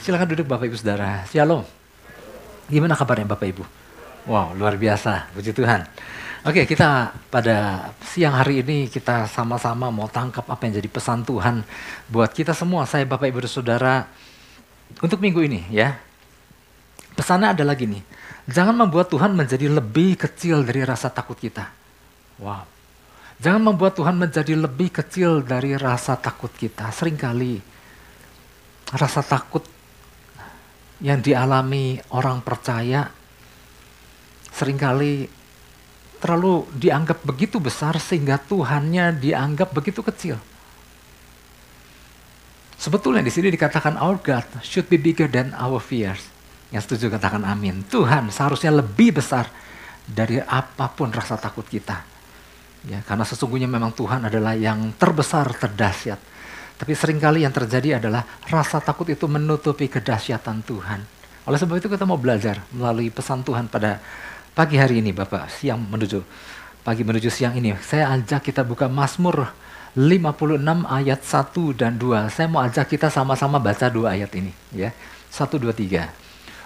Silakan 0.00 0.32
duduk 0.32 0.48
Bapak 0.48 0.64
Ibu 0.64 0.80
Saudara. 0.80 1.28
Shalom. 1.28 1.60
Gimana 2.72 2.96
kabarnya 2.96 3.28
Bapak 3.28 3.52
Ibu? 3.52 3.64
Wow, 4.32 4.56
luar 4.56 4.80
biasa. 4.80 5.28
Puji 5.36 5.52
Tuhan. 5.52 5.84
Oke, 6.48 6.64
kita 6.64 7.12
pada 7.28 7.84
siang 8.00 8.32
hari 8.32 8.64
ini 8.64 8.88
kita 8.88 9.28
sama-sama 9.28 9.92
mau 9.92 10.08
tangkap 10.08 10.48
apa 10.48 10.64
yang 10.64 10.80
jadi 10.80 10.88
pesan 10.88 11.20
Tuhan 11.28 11.60
buat 12.08 12.32
kita 12.32 12.56
semua, 12.56 12.88
saya 12.88 13.04
Bapak 13.04 13.28
Ibu 13.28 13.44
Saudara, 13.44 14.08
untuk 15.04 15.20
minggu 15.20 15.44
ini 15.44 15.68
ya. 15.68 16.00
Pesannya 17.12 17.52
adalah 17.52 17.76
gini, 17.76 18.00
jangan 18.48 18.72
membuat 18.72 19.12
Tuhan 19.12 19.36
menjadi 19.36 19.68
lebih 19.68 20.16
kecil 20.16 20.64
dari 20.64 20.80
rasa 20.80 21.12
takut 21.12 21.36
kita. 21.36 21.68
Wow. 22.40 22.64
Jangan 23.36 23.60
membuat 23.60 24.00
Tuhan 24.00 24.16
menjadi 24.16 24.56
lebih 24.56 24.96
kecil 24.96 25.44
dari 25.44 25.76
rasa 25.76 26.16
takut 26.16 26.48
kita. 26.56 26.88
Seringkali 26.88 27.60
rasa 28.96 29.20
takut 29.20 29.79
yang 31.00 31.24
dialami 31.24 31.96
orang 32.12 32.44
percaya 32.44 33.08
sering 34.52 34.76
kali 34.76 35.24
terlalu 36.20 36.68
dianggap 36.76 37.24
begitu 37.24 37.56
besar 37.56 37.96
sehingga 37.96 38.36
Tuhannya 38.36 39.16
dianggap 39.16 39.72
begitu 39.72 40.04
kecil. 40.04 40.36
Sebetulnya 42.76 43.24
di 43.24 43.32
sini 43.32 43.52
dikatakan 43.52 43.96
our 44.00 44.20
God 44.20 44.44
should 44.64 44.88
be 44.88 45.00
bigger 45.00 45.28
than 45.28 45.52
our 45.56 45.80
fears. 45.80 46.20
Yang 46.72 46.88
setuju 46.88 47.16
katakan 47.16 47.44
amin. 47.44 47.84
Tuhan 47.88 48.28
seharusnya 48.32 48.72
lebih 48.72 49.20
besar 49.20 49.48
dari 50.04 50.40
apa 50.40 50.88
pun 50.92 51.12
rasa 51.12 51.36
takut 51.36 51.64
kita. 51.64 52.04
Ya, 52.88 53.04
karena 53.04 53.28
sesungguhnya 53.28 53.68
memang 53.68 53.92
Tuhan 53.92 54.24
adalah 54.24 54.56
yang 54.56 54.96
terbesar, 54.96 55.52
terdahsyat. 55.52 56.16
Tapi 56.80 56.96
sering 56.96 57.20
kali 57.20 57.44
yang 57.44 57.52
terjadi 57.52 58.00
adalah 58.00 58.24
rasa 58.48 58.80
takut 58.80 59.04
itu 59.12 59.28
menutupi 59.28 59.84
kedahsyatan 59.92 60.64
Tuhan. 60.64 61.04
Oleh 61.44 61.58
sebab 61.60 61.76
itu 61.76 61.92
kita 61.92 62.08
mau 62.08 62.16
belajar 62.16 62.64
melalui 62.72 63.12
pesan 63.12 63.44
Tuhan 63.44 63.68
pada 63.68 64.00
pagi 64.56 64.80
hari 64.80 65.04
ini 65.04 65.12
Bapak, 65.12 65.52
siang 65.52 65.84
menuju 65.84 66.24
pagi 66.80 67.04
menuju 67.04 67.28
siang 67.28 67.52
ini. 67.56 67.76
Saya 67.84 68.16
ajak 68.16 68.48
kita 68.48 68.64
buka 68.64 68.88
Mazmur 68.88 69.52
56 69.92 70.86
ayat 70.86 71.20
1 71.20 71.76
dan 71.76 72.00
2. 72.00 72.32
Saya 72.32 72.46
mau 72.48 72.64
ajak 72.64 72.86
kita 72.96 73.12
sama-sama 73.12 73.60
baca 73.60 73.90
dua 73.92 74.16
ayat 74.16 74.32
ini 74.38 74.52
ya. 74.72 74.94
1 75.28 75.60
2 75.60 75.70
3. 75.70 76.08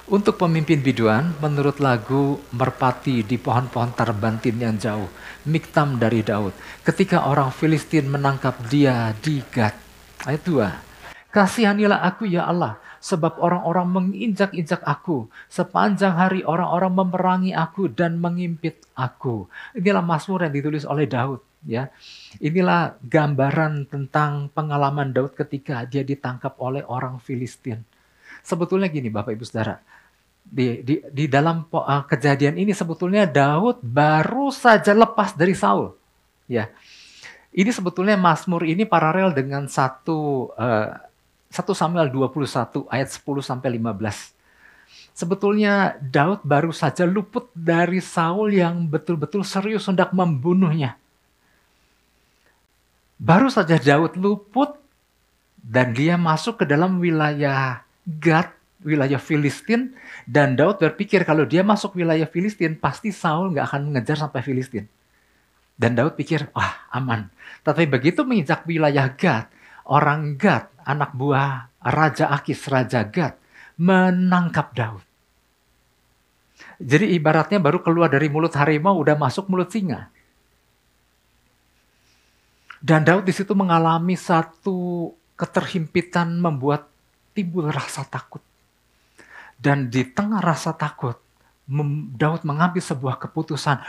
Untuk 0.04 0.36
pemimpin 0.36 0.84
biduan, 0.84 1.32
menurut 1.40 1.80
lagu 1.80 2.36
Merpati 2.52 3.24
di 3.24 3.40
pohon-pohon 3.40 3.96
terbantin 3.96 4.60
yang 4.60 4.76
jauh, 4.76 5.08
Miktam 5.48 5.96
dari 5.96 6.20
Daud, 6.20 6.52
ketika 6.84 7.24
orang 7.24 7.48
Filistin 7.48 8.12
menangkap 8.12 8.52
dia 8.68 9.16
di 9.24 9.40
Gad. 9.48 9.83
Ayat 10.24 10.40
2. 10.48 11.36
Kasihanilah 11.36 12.00
aku 12.00 12.24
ya 12.24 12.48
Allah, 12.48 12.80
sebab 12.96 13.36
orang-orang 13.36 13.84
menginjak-injak 13.92 14.80
aku. 14.80 15.28
Sepanjang 15.52 16.16
hari 16.16 16.40
orang-orang 16.40 16.96
memerangi 16.96 17.52
aku 17.52 17.92
dan 17.92 18.16
mengimpit 18.16 18.80
aku. 18.96 19.44
Inilah 19.76 20.00
Mazmur 20.00 20.48
yang 20.48 20.54
ditulis 20.56 20.88
oleh 20.88 21.04
Daud. 21.04 21.44
Ya, 21.64 21.92
inilah 22.40 22.96
gambaran 23.04 23.88
tentang 23.88 24.52
pengalaman 24.52 25.12
Daud 25.12 25.36
ketika 25.36 25.84
dia 25.84 26.04
ditangkap 26.04 26.56
oleh 26.56 26.84
orang 26.84 27.20
Filistin. 27.20 27.84
Sebetulnya 28.44 28.88
gini, 28.88 29.08
Bapak 29.08 29.32
Ibu 29.32 29.44
Saudara, 29.44 29.80
di, 30.44 30.84
di, 30.84 31.00
di 31.08 31.24
dalam 31.24 31.64
uh, 31.68 32.04
kejadian 32.04 32.60
ini 32.60 32.76
sebetulnya 32.76 33.24
Daud 33.24 33.80
baru 33.80 34.52
saja 34.52 34.92
lepas 34.92 35.36
dari 35.36 35.56
Saul. 35.56 35.92
Ya, 36.44 36.68
ini 37.54 37.70
sebetulnya 37.70 38.18
Mazmur 38.18 38.66
ini 38.66 38.82
paralel 38.82 39.30
dengan 39.30 39.70
satu 39.70 40.50
uh, 40.58 40.90
1 41.54 41.62
Samuel 41.70 42.10
21 42.10 42.90
ayat 42.90 43.08
10 43.14 43.22
sampai 43.46 43.78
15. 43.78 44.34
Sebetulnya 45.14 45.94
Daud 46.02 46.42
baru 46.42 46.74
saja 46.74 47.06
luput 47.06 47.46
dari 47.54 48.02
Saul 48.02 48.58
yang 48.58 48.90
betul-betul 48.90 49.46
serius 49.46 49.86
hendak 49.86 50.10
membunuhnya. 50.10 50.98
Baru 53.22 53.46
saja 53.46 53.78
Daud 53.78 54.18
luput 54.18 54.74
dan 55.62 55.94
dia 55.94 56.18
masuk 56.18 56.58
ke 56.58 56.64
dalam 56.66 56.98
wilayah 56.98 57.86
Gad, 58.02 58.50
wilayah 58.82 59.22
Filistin. 59.22 59.94
Dan 60.26 60.58
Daud 60.58 60.82
berpikir 60.82 61.22
kalau 61.22 61.46
dia 61.46 61.62
masuk 61.62 61.94
wilayah 61.94 62.26
Filistin 62.26 62.74
pasti 62.74 63.14
Saul 63.14 63.54
nggak 63.54 63.70
akan 63.70 63.94
mengejar 63.94 64.18
sampai 64.18 64.42
Filistin. 64.42 64.90
Dan 65.78 65.94
Daud 65.94 66.18
pikir, 66.18 66.50
wah 66.50 66.86
aman. 66.90 67.30
Tapi 67.64 67.88
begitu 67.88 68.22
menginjak 68.28 68.68
wilayah 68.68 69.08
Gad, 69.16 69.48
orang 69.88 70.36
Gad, 70.36 70.68
anak 70.84 71.16
buah 71.16 71.72
Raja 71.80 72.28
Akis, 72.28 72.60
Raja 72.68 73.08
Gad, 73.08 73.40
menangkap 73.80 74.76
Daud. 74.76 75.04
Jadi 76.76 77.16
ibaratnya 77.16 77.58
baru 77.58 77.80
keluar 77.80 78.12
dari 78.12 78.28
mulut 78.28 78.52
harimau 78.52 79.00
udah 79.00 79.16
masuk 79.16 79.48
mulut 79.48 79.72
singa. 79.72 80.12
Dan 82.84 83.00
Daud 83.00 83.24
di 83.24 83.32
situ 83.32 83.56
mengalami 83.56 84.12
satu 84.12 85.08
keterhimpitan 85.40 86.36
membuat 86.36 86.84
timbul 87.32 87.72
rasa 87.72 88.04
takut. 88.04 88.44
Dan 89.56 89.88
di 89.88 90.04
tengah 90.04 90.44
rasa 90.44 90.76
takut, 90.76 91.16
Daud 92.12 92.44
mengambil 92.44 92.84
sebuah 92.84 93.16
keputusan, 93.16 93.80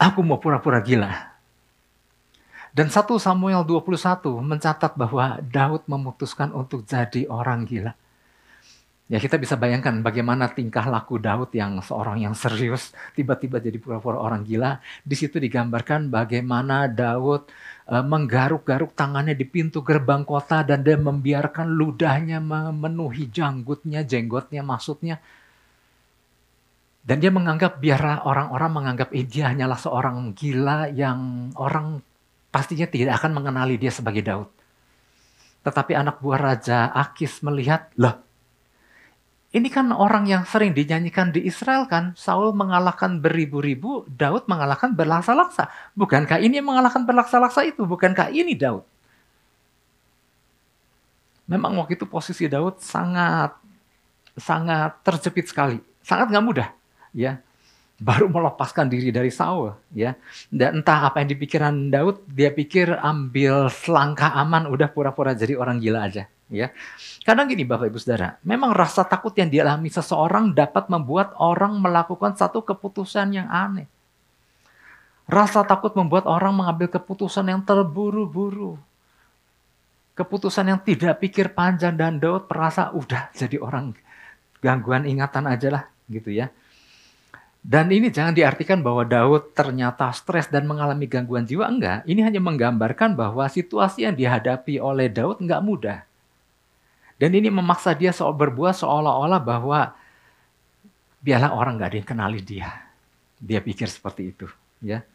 aku 0.00 0.24
mau 0.24 0.40
pura-pura 0.40 0.80
gila. 0.80 1.31
Dan 2.72 2.88
1 2.88 3.04
Samuel 3.20 3.68
21 3.68 4.40
mencatat 4.40 4.96
bahwa 4.96 5.36
Daud 5.44 5.84
memutuskan 5.84 6.56
untuk 6.56 6.88
jadi 6.88 7.28
orang 7.28 7.68
gila. 7.68 7.92
Ya 9.12 9.20
kita 9.20 9.36
bisa 9.36 9.60
bayangkan 9.60 10.00
bagaimana 10.00 10.48
tingkah 10.48 10.88
laku 10.88 11.20
Daud 11.20 11.52
yang 11.52 11.84
seorang 11.84 12.24
yang 12.24 12.32
serius 12.32 12.96
tiba-tiba 13.12 13.60
jadi 13.60 13.76
pura-pura 13.76 14.16
orang 14.16 14.40
gila. 14.40 14.80
Di 15.04 15.12
situ 15.12 15.36
digambarkan 15.36 16.08
bagaimana 16.08 16.88
Daud 16.88 17.44
e, 17.84 18.00
menggaruk-garuk 18.00 18.96
tangannya 18.96 19.36
di 19.36 19.44
pintu 19.44 19.84
gerbang 19.84 20.24
kota 20.24 20.64
dan 20.64 20.80
dia 20.80 20.96
membiarkan 20.96 21.76
ludahnya 21.76 22.40
memenuhi 22.40 23.28
janggutnya, 23.28 24.00
jenggotnya 24.00 24.64
maksudnya. 24.64 25.20
Dan 27.04 27.20
dia 27.20 27.28
menganggap 27.28 27.84
biar 27.84 28.24
orang-orang 28.24 28.70
menganggap 28.80 29.12
eh, 29.12 29.28
dia 29.28 29.52
hanyalah 29.52 29.76
seorang 29.76 30.32
gila 30.32 30.88
yang 30.88 31.52
orang 31.60 32.00
pastinya 32.52 32.84
tidak 32.84 33.18
akan 33.18 33.32
mengenali 33.32 33.80
dia 33.80 33.88
sebagai 33.88 34.20
Daud. 34.20 34.48
Tetapi 35.64 35.96
anak 35.96 36.20
buah 36.20 36.38
Raja 36.38 36.92
Akis 36.92 37.40
melihat, 37.40 37.88
loh 37.96 38.20
ini 39.52 39.68
kan 39.68 39.92
orang 39.92 40.24
yang 40.24 40.48
sering 40.48 40.72
dinyanyikan 40.72 41.28
di 41.28 41.44
Israel 41.44 41.84
kan, 41.84 42.16
Saul 42.16 42.56
mengalahkan 42.56 43.20
beribu-ribu, 43.20 44.08
Daud 44.08 44.48
mengalahkan 44.48 44.96
berlaksa-laksa. 44.96 45.68
Bukankah 45.92 46.40
ini 46.40 46.56
yang 46.56 46.72
mengalahkan 46.72 47.04
berlaksa-laksa 47.04 47.60
itu? 47.68 47.84
Bukankah 47.84 48.32
ini 48.32 48.56
Daud? 48.56 48.88
Memang 51.44 51.76
waktu 51.76 52.00
itu 52.00 52.08
posisi 52.08 52.48
Daud 52.48 52.80
sangat 52.80 53.52
sangat 54.40 55.04
terjepit 55.04 55.52
sekali, 55.52 55.76
sangat 56.00 56.32
nggak 56.32 56.44
mudah, 56.48 56.68
ya 57.12 57.36
baru 58.02 58.26
melepaskan 58.26 58.90
diri 58.90 59.14
dari 59.14 59.30
Saul 59.30 59.70
ya. 59.94 60.18
Dan 60.50 60.82
entah 60.82 61.06
apa 61.06 61.22
yang 61.22 61.30
dipikiran 61.30 61.88
Daud 61.88 62.26
dia 62.26 62.50
pikir 62.50 62.98
ambil 62.98 63.70
selangkah 63.70 64.34
aman 64.34 64.66
udah 64.66 64.90
pura-pura 64.90 65.38
jadi 65.38 65.54
orang 65.54 65.78
gila 65.78 66.10
aja 66.10 66.26
ya. 66.50 66.74
Kadang 67.22 67.46
gini 67.46 67.62
Bapak 67.62 67.86
Ibu 67.86 68.02
Saudara 68.02 68.42
memang 68.42 68.74
rasa 68.74 69.06
takut 69.06 69.30
yang 69.38 69.46
dialami 69.46 69.86
seseorang 69.86 70.50
dapat 70.50 70.90
membuat 70.90 71.38
orang 71.38 71.78
melakukan 71.78 72.34
satu 72.34 72.66
keputusan 72.66 73.38
yang 73.38 73.46
aneh. 73.46 73.86
Rasa 75.30 75.62
takut 75.62 75.94
membuat 75.94 76.26
orang 76.26 76.52
mengambil 76.52 76.90
keputusan 76.90 77.46
yang 77.46 77.62
terburu-buru. 77.62 78.76
Keputusan 80.12 80.68
yang 80.68 80.80
tidak 80.82 81.24
pikir 81.24 81.54
panjang 81.56 81.96
dan 81.96 82.20
Daud 82.20 82.50
merasa 82.50 82.92
udah 82.92 83.32
jadi 83.32 83.56
orang 83.62 83.96
gangguan 84.60 85.08
ingatan 85.08 85.48
aja 85.48 85.68
lah 85.72 85.84
gitu 86.06 86.28
ya 86.30 86.52
dan 87.62 87.86
ini 87.94 88.10
jangan 88.10 88.34
diartikan 88.34 88.82
bahwa 88.82 89.06
Daud 89.06 89.54
ternyata 89.54 90.10
stres 90.10 90.50
dan 90.50 90.66
mengalami 90.66 91.06
gangguan 91.06 91.46
jiwa. 91.46 91.70
Enggak, 91.70 92.02
ini 92.10 92.18
hanya 92.18 92.42
menggambarkan 92.42 93.14
bahwa 93.14 93.46
situasi 93.46 94.02
yang 94.02 94.18
dihadapi 94.18 94.82
oleh 94.82 95.06
Daud 95.06 95.38
enggak 95.38 95.62
mudah. 95.62 95.98
Dan 97.22 97.38
ini 97.38 97.54
memaksa 97.54 97.94
dia 97.94 98.10
soal 98.10 98.34
berbuat 98.34 98.74
seolah-olah 98.82 99.38
bahwa 99.38 99.94
biarlah 101.22 101.54
orang 101.54 101.78
enggak 101.78 101.90
ada 101.94 101.98
yang 102.02 102.10
kenali 102.10 102.40
dia. 102.42 102.68
Dia 103.38 103.62
pikir 103.62 103.86
seperti 103.86 104.34
itu. 104.34 104.50
ya. 104.82 105.06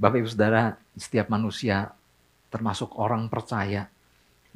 Bapak 0.00 0.24
Ibu 0.24 0.28
Saudara, 0.32 0.72
setiap 0.96 1.28
manusia 1.28 1.92
termasuk 2.48 2.96
orang 2.96 3.28
percaya, 3.28 3.92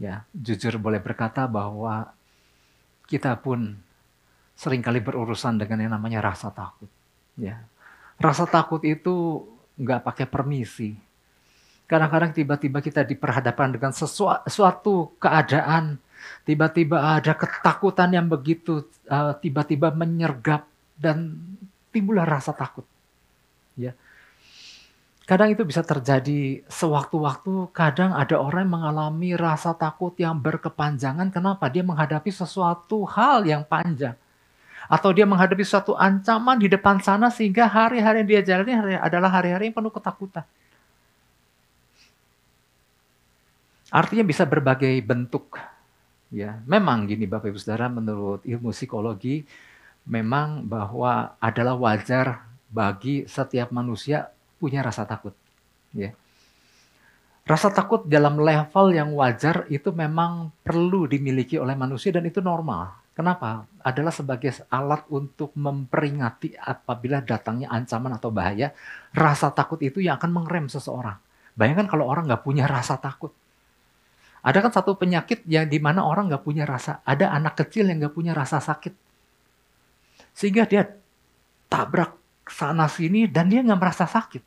ya 0.01 0.25
jujur 0.33 0.81
boleh 0.81 1.05
berkata 1.05 1.45
bahwa 1.45 2.17
kita 3.05 3.37
pun 3.45 3.77
sering 4.57 4.81
kali 4.81 5.05
berurusan 5.05 5.61
dengan 5.61 5.85
yang 5.85 5.93
namanya 6.01 6.25
rasa 6.25 6.49
takut 6.49 6.96
Ya. 7.37 7.65
Rasa 8.17 8.49
takut 8.49 8.81
itu 8.85 9.45
nggak 9.77 10.03
pakai 10.03 10.27
permisi. 10.29 10.97
Kadang-kadang 11.87 12.35
tiba-tiba 12.35 12.83
kita 12.83 13.07
diperhadapkan 13.07 13.77
dengan 13.77 13.93
sesuatu 13.95 15.15
keadaan 15.23 16.01
Tiba-tiba 16.47 17.19
ada 17.19 17.33
ketakutan 17.35 18.15
yang 18.15 18.27
begitu 18.31 18.87
uh, 19.11 19.35
tiba-tiba 19.39 19.91
menyergap 19.91 20.67
dan 20.95 21.35
timbullah 21.91 22.27
rasa 22.27 22.55
takut. 22.55 22.87
Ya. 23.75 23.93
Kadang 25.27 25.51
itu 25.51 25.67
bisa 25.67 25.83
terjadi 25.83 26.63
sewaktu-waktu, 26.71 27.75
kadang 27.75 28.15
ada 28.15 28.39
orang 28.39 28.63
yang 28.63 28.75
mengalami 28.79 29.35
rasa 29.35 29.75
takut 29.75 30.15
yang 30.23 30.39
berkepanjangan. 30.39 31.35
Kenapa? 31.35 31.67
Dia 31.67 31.83
menghadapi 31.83 32.31
sesuatu 32.31 33.03
hal 33.11 33.43
yang 33.43 33.67
panjang. 33.67 34.15
Atau 34.87 35.11
dia 35.11 35.27
menghadapi 35.27 35.67
suatu 35.67 35.99
ancaman 35.99 36.59
di 36.59 36.71
depan 36.71 37.03
sana 37.03 37.31
sehingga 37.31 37.67
hari-hari 37.67 38.23
yang 38.23 38.29
dia 38.29 38.43
jalani 38.43 38.95
adalah 38.99 39.31
hari-hari 39.31 39.71
yang 39.71 39.77
penuh 39.77 39.91
ketakutan. 39.91 40.47
Artinya 43.91 44.25
bisa 44.27 44.43
berbagai 44.47 44.95
bentuk. 45.03 45.59
Ya, 46.31 46.59
memang 46.67 47.07
gini 47.07 47.25
Bapak 47.27 47.55
Ibu 47.55 47.59
Saudara 47.59 47.87
menurut 47.87 48.43
ilmu 48.43 48.75
psikologi 48.75 49.47
memang 50.07 50.67
bahwa 50.67 51.39
adalah 51.43 51.75
wajar 51.79 52.47
bagi 52.71 53.27
setiap 53.27 53.71
manusia 53.75 54.31
punya 54.59 54.83
rasa 54.83 55.07
takut. 55.07 55.35
Ya. 55.95 56.15
Rasa 57.47 57.71
takut 57.71 58.11
dalam 58.11 58.43
level 58.43 58.91
yang 58.91 59.15
wajar 59.15 59.71
itu 59.71 59.95
memang 59.95 60.51
perlu 60.67 61.07
dimiliki 61.07 61.59
oleh 61.63 61.79
manusia 61.79 62.11
dan 62.11 62.27
itu 62.27 62.43
normal. 62.43 63.06
Kenapa? 63.17 63.65
Adalah 63.81 64.13
sebagai 64.13 64.53
alat 64.69 65.09
untuk 65.09 65.57
memperingati 65.57 66.53
apabila 66.53 67.25
datangnya 67.25 67.73
ancaman 67.73 68.13
atau 68.13 68.29
bahaya. 68.29 68.77
Rasa 69.17 69.49
takut 69.57 69.81
itu 69.81 70.05
yang 70.05 70.21
akan 70.21 70.37
mengerem 70.37 70.69
seseorang. 70.69 71.17
Bayangkan 71.57 71.89
kalau 71.89 72.05
orang 72.05 72.29
nggak 72.29 72.45
punya 72.45 72.69
rasa 72.69 73.01
takut. 73.01 73.33
Ada 74.45 74.61
kan 74.61 74.69
satu 74.69 75.01
penyakit 75.01 75.49
yang 75.49 75.65
di 75.65 75.81
mana 75.81 76.05
orang 76.05 76.29
nggak 76.29 76.45
punya 76.45 76.69
rasa. 76.69 77.01
Ada 77.09 77.33
anak 77.33 77.57
kecil 77.57 77.89
yang 77.89 78.05
nggak 78.05 78.13
punya 78.13 78.37
rasa 78.37 78.61
sakit. 78.61 78.93
Sehingga 80.37 80.69
dia 80.69 80.85
tabrak 81.73 82.21
sana 82.45 82.85
sini 82.85 83.25
dan 83.33 83.49
dia 83.49 83.65
nggak 83.65 83.81
merasa 83.81 84.05
sakit. 84.05 84.45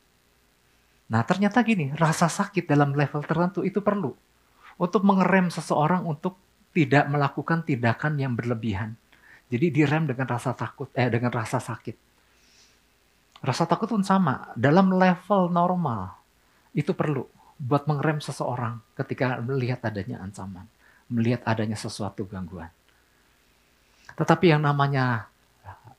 Nah 1.10 1.26
ternyata 1.26 1.58
gini, 1.66 1.90
rasa 1.98 2.30
sakit 2.30 2.70
dalam 2.70 2.94
level 2.94 3.26
tertentu 3.26 3.66
itu 3.66 3.82
perlu 3.82 4.14
untuk 4.78 5.02
mengerem 5.02 5.50
seseorang 5.50 6.06
untuk 6.06 6.38
tidak 6.70 7.04
melakukan 7.10 7.66
tindakan 7.66 8.18
yang 8.18 8.32
berlebihan. 8.38 8.94
Jadi 9.50 9.74
direm 9.74 10.06
dengan 10.06 10.30
rasa 10.30 10.54
takut, 10.54 10.86
eh 10.94 11.10
dengan 11.10 11.34
rasa 11.34 11.58
sakit. 11.58 11.96
Rasa 13.42 13.66
takut 13.66 13.90
pun 13.90 14.04
sama, 14.06 14.52
dalam 14.54 14.94
level 14.94 15.50
normal 15.50 16.14
itu 16.70 16.94
perlu 16.94 17.26
buat 17.60 17.84
mengerem 17.90 18.22
seseorang 18.22 18.78
ketika 18.94 19.42
melihat 19.42 19.82
adanya 19.84 20.22
ancaman, 20.22 20.64
melihat 21.10 21.42
adanya 21.44 21.74
sesuatu 21.74 22.24
gangguan. 22.24 22.70
Tetapi 24.14 24.54
yang 24.54 24.62
namanya 24.62 25.28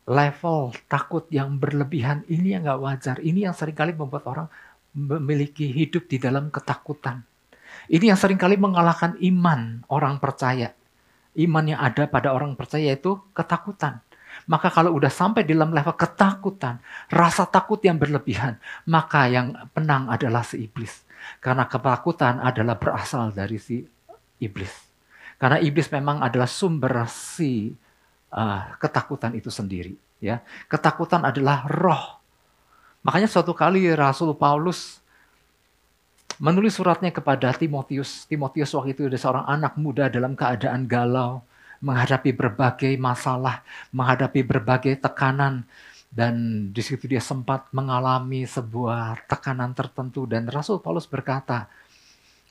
level 0.07 0.73
takut 0.89 1.27
yang 1.29 1.57
berlebihan 1.57 2.23
ini 2.31 2.55
yang 2.55 2.63
nggak 2.65 2.81
wajar, 2.81 3.17
ini 3.19 3.45
yang 3.45 3.53
sering 3.53 3.75
kali 3.77 3.93
membuat 3.93 4.25
orang 4.29 4.47
memiliki 4.91 5.71
hidup 5.71 6.07
di 6.07 6.17
dalam 6.19 6.51
ketakutan. 6.51 7.23
Ini 7.87 8.13
yang 8.13 8.19
sering 8.19 8.37
kali 8.37 8.59
mengalahkan 8.59 9.17
iman 9.17 9.85
orang 9.89 10.21
percaya. 10.21 10.75
Iman 11.33 11.65
yang 11.65 11.79
ada 11.79 12.05
pada 12.05 12.35
orang 12.35 12.53
percaya 12.59 12.91
itu 12.93 13.17
ketakutan. 13.31 14.03
Maka 14.47 14.71
kalau 14.71 14.95
udah 14.95 15.11
sampai 15.11 15.43
di 15.43 15.55
dalam 15.55 15.71
level 15.71 15.95
ketakutan, 15.95 16.79
rasa 17.11 17.47
takut 17.47 17.79
yang 17.83 17.99
berlebihan, 17.99 18.59
maka 18.87 19.27
yang 19.27 19.53
penang 19.75 20.07
adalah 20.07 20.43
si 20.43 20.67
iblis. 20.67 21.03
Karena 21.43 21.67
ketakutan 21.67 22.41
adalah 22.41 22.75
berasal 22.79 23.31
dari 23.31 23.59
si 23.59 23.83
iblis. 24.39 24.71
Karena 25.39 25.59
iblis 25.59 25.89
memang 25.91 26.23
adalah 26.23 26.47
sumber 26.47 27.05
si 27.11 27.71
uh, 28.33 28.61
ketakutan 28.79 29.35
itu 29.35 29.51
sendiri. 29.51 29.95
Ya, 30.21 30.45
ketakutan 30.69 31.25
adalah 31.25 31.65
roh 31.65 32.21
Makanya 33.01 33.25
suatu 33.25 33.57
kali 33.57 33.89
Rasul 33.97 34.37
Paulus 34.37 35.00
menulis 36.37 36.77
suratnya 36.77 37.11
kepada 37.11 37.51
Timotius. 37.51 38.29
Timotius 38.29 38.71
waktu 38.77 38.95
itu 38.95 39.09
ada 39.09 39.19
seorang 39.19 39.45
anak 39.49 39.73
muda 39.75 40.07
dalam 40.07 40.37
keadaan 40.37 40.87
galau, 40.87 41.43
menghadapi 41.83 42.31
berbagai 42.31 42.93
masalah, 42.95 43.65
menghadapi 43.91 44.45
berbagai 44.45 45.01
tekanan. 45.01 45.67
Dan 46.11 46.67
di 46.75 46.83
situ 46.83 47.07
dia 47.07 47.23
sempat 47.23 47.71
mengalami 47.71 48.43
sebuah 48.47 49.27
tekanan 49.27 49.75
tertentu. 49.75 50.23
Dan 50.27 50.47
Rasul 50.47 50.79
Paulus 50.79 51.07
berkata, 51.07 51.67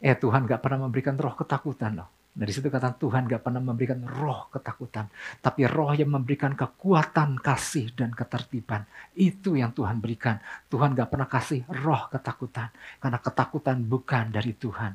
eh 0.00 0.16
Tuhan 0.16 0.48
gak 0.48 0.64
pernah 0.64 0.88
memberikan 0.88 1.16
roh 1.20 1.36
ketakutan 1.36 2.00
loh. 2.00 2.19
Nah 2.30 2.46
di 2.46 2.52
situ 2.54 2.70
kata 2.70 2.94
Tuhan 2.94 3.26
gak 3.26 3.42
pernah 3.42 3.58
memberikan 3.58 4.06
roh 4.06 4.46
ketakutan. 4.54 5.10
Tapi 5.42 5.66
roh 5.66 5.90
yang 5.90 6.14
memberikan 6.14 6.54
kekuatan, 6.54 7.42
kasih, 7.42 7.90
dan 7.98 8.14
ketertiban. 8.14 8.86
Itu 9.18 9.58
yang 9.58 9.74
Tuhan 9.74 9.98
berikan. 9.98 10.38
Tuhan 10.70 10.94
gak 10.94 11.10
pernah 11.10 11.26
kasih 11.26 11.66
roh 11.82 12.06
ketakutan. 12.06 12.70
Karena 13.02 13.18
ketakutan 13.18 13.82
bukan 13.82 14.30
dari 14.30 14.54
Tuhan. 14.54 14.94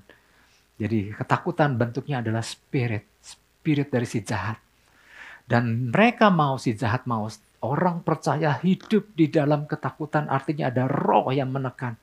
Jadi 0.80 1.12
ketakutan 1.12 1.76
bentuknya 1.76 2.24
adalah 2.24 2.44
spirit. 2.44 3.04
Spirit 3.20 3.92
dari 3.92 4.08
si 4.08 4.24
jahat. 4.24 4.56
Dan 5.44 5.92
mereka 5.92 6.32
mau 6.32 6.56
si 6.56 6.72
jahat 6.72 7.04
mau. 7.04 7.28
Orang 7.60 8.06
percaya 8.06 8.56
hidup 8.64 9.12
di 9.12 9.28
dalam 9.28 9.68
ketakutan 9.68 10.32
artinya 10.32 10.72
ada 10.72 10.88
roh 10.88 11.36
yang 11.36 11.52
menekan. 11.52 12.00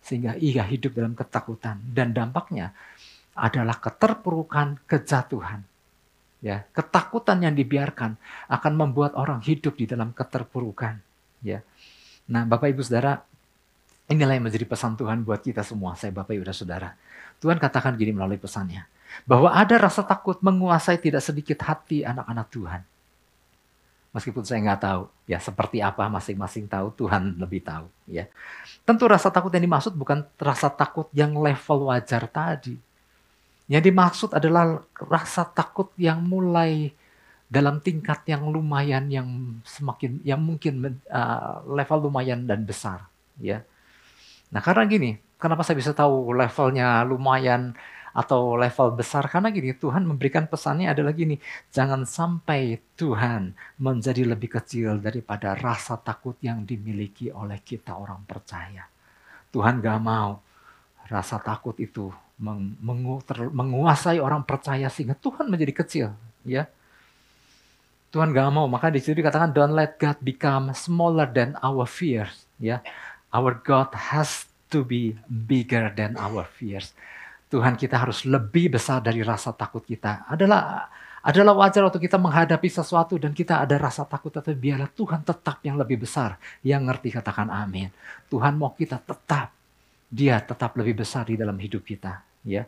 Sehingga 0.00 0.40
ia 0.40 0.64
hidup 0.64 0.96
dalam 0.96 1.12
ketakutan. 1.12 1.76
Dan 1.84 2.16
dampaknya 2.16 2.72
adalah 3.40 3.80
keterpurukan 3.80 4.84
kejatuhan. 4.84 5.64
Ya, 6.40 6.64
ketakutan 6.72 7.44
yang 7.44 7.52
dibiarkan 7.52 8.16
akan 8.48 8.72
membuat 8.72 9.12
orang 9.12 9.44
hidup 9.44 9.76
di 9.76 9.84
dalam 9.84 10.16
keterpurukan. 10.16 10.96
Ya. 11.44 11.60
Nah, 12.24 12.48
Bapak 12.48 12.72
Ibu 12.72 12.80
Saudara, 12.80 13.20
inilah 14.08 14.40
yang 14.40 14.48
menjadi 14.48 14.64
pesan 14.64 14.96
Tuhan 14.96 15.20
buat 15.20 15.44
kita 15.44 15.60
semua, 15.60 15.96
saya 16.00 16.16
Bapak 16.16 16.32
Ibu 16.32 16.48
Saudara. 16.52 16.96
Tuhan 17.44 17.60
katakan 17.60 17.96
gini 17.96 18.16
melalui 18.16 18.40
pesannya, 18.40 18.88
bahwa 19.28 19.52
ada 19.52 19.76
rasa 19.76 20.00
takut 20.00 20.40
menguasai 20.40 20.96
tidak 21.00 21.20
sedikit 21.20 21.60
hati 21.60 22.04
anak-anak 22.08 22.48
Tuhan. 22.48 22.82
Meskipun 24.10 24.42
saya 24.42 24.58
nggak 24.64 24.80
tahu, 24.82 25.02
ya 25.30 25.38
seperti 25.38 25.78
apa 25.78 26.10
masing-masing 26.10 26.66
tahu, 26.66 26.90
Tuhan 26.98 27.38
lebih 27.38 27.62
tahu. 27.62 27.86
Ya, 28.10 28.26
tentu 28.82 29.06
rasa 29.06 29.30
takut 29.30 29.54
yang 29.54 29.62
dimaksud 29.70 29.94
bukan 29.94 30.26
rasa 30.40 30.66
takut 30.66 31.06
yang 31.14 31.30
level 31.36 31.92
wajar 31.92 32.26
tadi, 32.26 32.74
yang 33.70 33.82
dimaksud 33.86 34.34
adalah 34.34 34.82
rasa 34.98 35.46
takut 35.46 35.94
yang 35.94 36.18
mulai 36.26 36.90
dalam 37.46 37.78
tingkat 37.78 38.26
yang 38.26 38.50
lumayan 38.50 39.06
yang 39.06 39.58
semakin 39.62 40.18
yang 40.26 40.42
mungkin 40.42 40.98
uh, 41.06 41.62
level 41.70 42.10
lumayan 42.10 42.50
dan 42.50 42.66
besar 42.66 43.06
ya. 43.38 43.62
Nah, 44.50 44.58
karena 44.58 44.82
gini, 44.90 45.10
kenapa 45.38 45.62
saya 45.62 45.78
bisa 45.78 45.94
tahu 45.94 46.34
levelnya 46.34 47.06
lumayan 47.06 47.74
atau 48.10 48.58
level 48.58 48.98
besar 48.98 49.30
karena 49.30 49.54
gini 49.54 49.70
Tuhan 49.70 50.02
memberikan 50.02 50.50
pesannya 50.50 50.90
adalah 50.90 51.14
gini 51.14 51.38
jangan 51.70 52.02
sampai 52.02 52.82
Tuhan 52.98 53.54
menjadi 53.78 54.26
lebih 54.26 54.58
kecil 54.58 54.98
daripada 54.98 55.54
rasa 55.54 55.94
takut 55.94 56.34
yang 56.42 56.66
dimiliki 56.66 57.30
oleh 57.30 57.62
kita 57.62 57.94
orang 57.94 58.26
percaya 58.26 58.82
Tuhan 59.54 59.78
gak 59.78 60.00
mau 60.02 60.42
rasa 61.06 61.38
takut 61.38 61.78
itu 61.78 62.10
mengu, 62.40 63.20
ter, 63.20 63.52
menguasai 63.52 64.16
orang 64.16 64.42
percaya 64.48 64.88
sehingga 64.88 65.12
Tuhan 65.12 65.52
menjadi 65.52 65.72
kecil, 65.84 66.06
ya. 66.48 66.64
Tuhan 68.10 68.34
gak 68.34 68.50
mau, 68.50 68.66
maka 68.66 68.90
di 68.90 68.98
situ 68.98 69.22
dikatakan 69.22 69.54
don't 69.54 69.76
let 69.76 69.94
God 70.00 70.18
become 70.24 70.74
smaller 70.74 71.28
than 71.28 71.54
our 71.60 71.84
fears, 71.84 72.48
ya. 72.58 72.80
Our 73.30 73.60
God 73.62 73.94
has 73.94 74.50
to 74.74 74.82
be 74.82 75.14
bigger 75.28 75.92
than 75.94 76.18
our 76.18 76.42
fears. 76.48 76.96
Tuhan 77.52 77.78
kita 77.78 78.00
harus 78.00 78.26
lebih 78.26 78.74
besar 78.74 79.04
dari 79.04 79.22
rasa 79.22 79.54
takut 79.54 79.82
kita. 79.82 80.26
Adalah 80.26 80.90
adalah 81.20 81.52
wajar 81.52 81.84
waktu 81.84 82.00
kita 82.00 82.16
menghadapi 82.16 82.66
sesuatu 82.72 83.20
dan 83.20 83.36
kita 83.36 83.60
ada 83.60 83.76
rasa 83.76 84.08
takut 84.08 84.32
tapi 84.32 84.56
biarlah 84.56 84.88
Tuhan 84.88 85.20
tetap 85.22 85.60
yang 85.62 85.76
lebih 85.76 86.02
besar. 86.02 86.40
Yang 86.64 86.82
ngerti 86.88 87.08
katakan 87.20 87.52
amin. 87.52 87.92
Tuhan 88.32 88.56
mau 88.56 88.72
kita 88.72 88.98
tetap 89.02 89.52
dia 90.10 90.42
tetap 90.42 90.74
lebih 90.74 91.06
besar 91.06 91.28
di 91.30 91.38
dalam 91.38 91.54
hidup 91.54 91.86
kita 91.86 92.29
ya. 92.44 92.64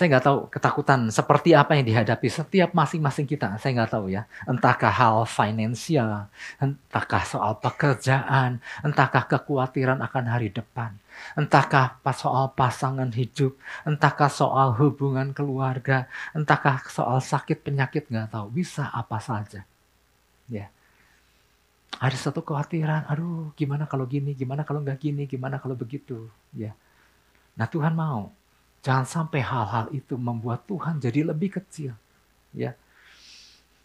Saya 0.00 0.16
nggak 0.16 0.24
tahu 0.24 0.38
ketakutan 0.48 1.12
seperti 1.12 1.52
apa 1.52 1.76
yang 1.76 1.84
dihadapi 1.84 2.24
setiap 2.32 2.72
masing-masing 2.72 3.28
kita. 3.28 3.60
Saya 3.60 3.76
nggak 3.76 3.92
tahu 3.92 4.08
ya. 4.08 4.24
Entahkah 4.48 4.88
hal 4.88 5.28
finansial, 5.28 6.24
entahkah 6.56 7.20
soal 7.28 7.60
pekerjaan, 7.60 8.64
entahkah 8.80 9.28
kekhawatiran 9.28 10.00
akan 10.00 10.24
hari 10.24 10.48
depan, 10.48 10.96
entahkah 11.36 12.00
soal 12.16 12.48
pasangan 12.56 13.12
hidup, 13.12 13.52
entahkah 13.84 14.32
soal 14.32 14.72
hubungan 14.80 15.36
keluarga, 15.36 16.08
entahkah 16.32 16.80
soal 16.88 17.20
sakit 17.20 17.60
penyakit 17.60 18.08
nggak 18.08 18.32
tahu. 18.32 18.48
Bisa 18.56 18.88
apa 18.88 19.20
saja. 19.20 19.68
Ya. 20.48 20.72
Ada 22.00 22.16
satu 22.16 22.40
kekhawatiran, 22.40 23.04
aduh 23.04 23.52
gimana 23.52 23.84
kalau 23.84 24.08
gini, 24.08 24.32
gimana 24.32 24.64
kalau 24.64 24.80
nggak 24.80 24.96
gini, 24.96 25.28
gimana 25.28 25.60
kalau 25.60 25.76
begitu. 25.76 26.24
Ya. 26.56 26.72
Nah 27.52 27.68
Tuhan 27.68 27.92
mau 27.92 28.32
Jangan 28.80 29.04
sampai 29.04 29.44
hal-hal 29.44 29.92
itu 29.92 30.16
membuat 30.16 30.64
Tuhan 30.64 30.96
jadi 31.00 31.28
lebih 31.28 31.60
kecil. 31.60 31.92
Ya. 32.56 32.72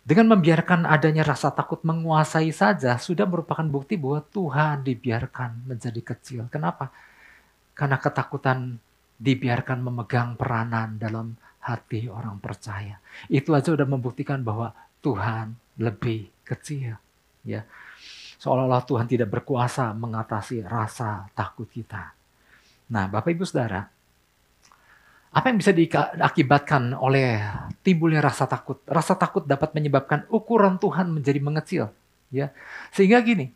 Dengan 0.05 0.37
membiarkan 0.37 0.85
adanya 0.85 1.25
rasa 1.25 1.49
takut 1.49 1.81
menguasai 1.81 2.53
saja 2.53 2.95
sudah 3.01 3.25
merupakan 3.25 3.65
bukti 3.65 3.97
bahwa 3.97 4.21
Tuhan 4.21 4.85
dibiarkan 4.85 5.65
menjadi 5.65 6.01
kecil. 6.13 6.45
Kenapa? 6.47 6.93
Karena 7.73 7.97
ketakutan 7.97 8.77
dibiarkan 9.17 9.81
memegang 9.81 10.37
peranan 10.37 11.01
dalam 11.01 11.35
hati 11.65 12.05
orang 12.05 12.37
percaya. 12.37 13.01
Itu 13.27 13.57
aja 13.57 13.73
sudah 13.73 13.89
membuktikan 13.89 14.45
bahwa 14.45 14.71
Tuhan 15.01 15.57
lebih 15.81 16.29
kecil. 16.45 16.95
Ya. 17.41 17.65
Seolah-olah 18.37 18.85
Tuhan 18.85 19.09
tidak 19.09 19.33
berkuasa 19.33 19.89
mengatasi 19.97 20.61
rasa 20.61 21.25
takut 21.33 21.65
kita. 21.65 22.13
Nah, 22.93 23.09
Bapak 23.09 23.33
Ibu 23.33 23.41
Saudara, 23.41 23.89
apa 25.35 25.51
yang 25.51 25.59
bisa 25.59 25.75
diakibatkan 25.75 26.95
oleh 26.95 27.43
timbulnya 27.83 28.23
rasa 28.23 28.47
takut? 28.47 28.79
Rasa 28.87 29.19
takut 29.19 29.43
dapat 29.43 29.75
menyebabkan 29.75 30.23
ukuran 30.31 30.79
Tuhan 30.79 31.11
menjadi 31.11 31.39
mengecil, 31.43 31.83
ya. 32.31 32.55
Sehingga 32.95 33.19
gini, 33.19 33.51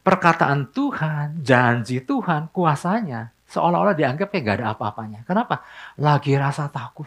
perkataan 0.00 0.72
Tuhan, 0.72 1.44
janji 1.44 2.00
Tuhan, 2.00 2.48
kuasanya 2.48 3.36
seolah-olah 3.52 3.92
dianggap 3.92 4.32
kayak 4.32 4.44
gak 4.48 4.56
ada 4.64 4.66
apa-apanya. 4.72 5.20
Kenapa? 5.28 5.60
Lagi 6.00 6.32
rasa 6.40 6.72
takut. 6.72 7.04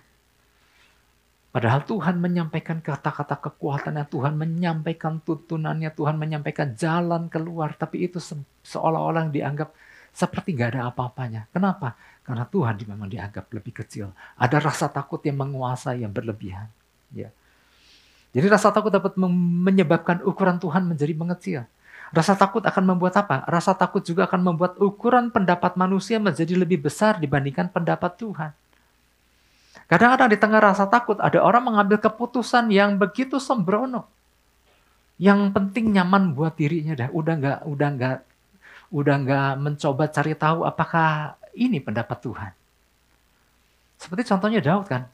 Padahal 1.49 1.81
Tuhan 1.85 2.17
menyampaikan 2.21 2.81
kata-kata 2.85 3.37
kekuatannya, 3.37 4.05
Tuhan 4.09 4.37
menyampaikan 4.37 5.21
tuntunannya, 5.25 5.89
Tuhan 5.93 6.17
menyampaikan 6.21 6.77
jalan 6.77 7.29
keluar, 7.33 7.73
tapi 7.77 8.09
itu 8.09 8.21
seolah-olah 8.61 9.29
dianggap 9.33 9.73
seperti 10.13 10.53
gak 10.53 10.77
ada 10.77 10.93
apa-apanya. 10.93 11.49
Kenapa? 11.49 11.97
Karena 12.21 12.45
Tuhan 12.45 12.77
memang 12.85 13.09
dianggap 13.09 13.49
lebih 13.49 13.83
kecil. 13.83 14.13
Ada 14.37 14.61
rasa 14.61 14.87
takut 14.87 15.19
yang 15.25 15.41
menguasai 15.41 16.05
yang 16.05 16.13
berlebihan. 16.13 16.69
Ya. 17.11 17.33
Jadi 18.33 18.45
rasa 18.47 18.69
takut 18.69 18.93
dapat 18.93 19.17
menyebabkan 19.17 20.21
ukuran 20.21 20.61
Tuhan 20.61 20.85
menjadi 20.85 21.13
mengecil. 21.17 21.61
Rasa 22.13 22.37
takut 22.37 22.61
akan 22.61 22.93
membuat 22.93 23.17
apa? 23.17 23.41
Rasa 23.49 23.73
takut 23.73 24.05
juga 24.05 24.29
akan 24.29 24.53
membuat 24.53 24.77
ukuran 24.77 25.33
pendapat 25.33 25.73
manusia 25.73 26.21
menjadi 26.21 26.53
lebih 26.53 26.85
besar 26.85 27.17
dibandingkan 27.17 27.73
pendapat 27.73 28.13
Tuhan. 28.21 28.53
Kadang-kadang 29.89 30.29
di 30.29 30.37
tengah 30.37 30.61
rasa 30.61 30.85
takut 30.85 31.17
ada 31.17 31.41
orang 31.41 31.73
mengambil 31.73 31.97
keputusan 31.97 32.69
yang 32.69 33.01
begitu 33.01 33.41
sembrono. 33.41 34.05
Yang 35.17 35.53
penting 35.53 35.93
nyaman 35.93 36.37
buat 36.37 36.53
dirinya 36.53 36.93
dah. 36.93 37.09
Udah 37.09 37.33
nggak 37.37 37.59
udah 37.65 37.89
nggak 37.97 38.17
udah 38.93 39.15
nggak 39.25 39.51
mencoba 39.57 40.05
cari 40.13 40.37
tahu 40.37 40.69
apakah 40.69 41.33
ini 41.57 41.81
pendapat 41.81 42.17
Tuhan. 42.21 42.51
Seperti 43.97 44.21
contohnya 44.29 44.61
Daud 44.61 44.85
kan. 44.85 45.09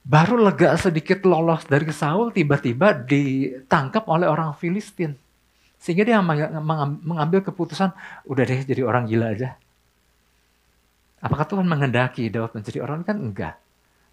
Baru 0.00 0.40
lega 0.40 0.78
sedikit 0.80 1.26
lolos 1.28 1.66
dari 1.68 1.84
Saul, 1.92 2.32
tiba-tiba 2.32 2.94
ditangkap 2.94 4.08
oleh 4.08 4.30
orang 4.30 4.56
Filistin. 4.56 5.18
Sehingga 5.76 6.06
dia 6.08 6.22
mengambil 7.04 7.44
keputusan, 7.44 7.92
udah 8.24 8.42
deh 8.44 8.64
jadi 8.64 8.86
orang 8.86 9.04
gila 9.10 9.32
aja. 9.34 9.56
Apakah 11.20 11.44
Tuhan 11.44 11.68
menghendaki 11.68 12.32
Daud 12.32 12.56
menjadi 12.56 12.80
orang 12.80 13.04
kan 13.04 13.16
enggak. 13.20 13.60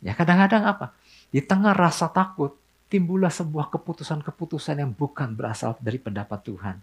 Ya 0.04 0.12
kadang-kadang 0.12 0.68
apa? 0.68 0.92
Di 1.32 1.40
tengah 1.40 1.72
rasa 1.72 2.12
takut, 2.12 2.56
timbullah 2.92 3.32
sebuah 3.32 3.72
keputusan-keputusan 3.72 4.84
yang 4.84 4.92
bukan 4.92 5.36
berasal 5.36 5.80
dari 5.80 6.00
pendapat 6.00 6.40
Tuhan. 6.44 6.76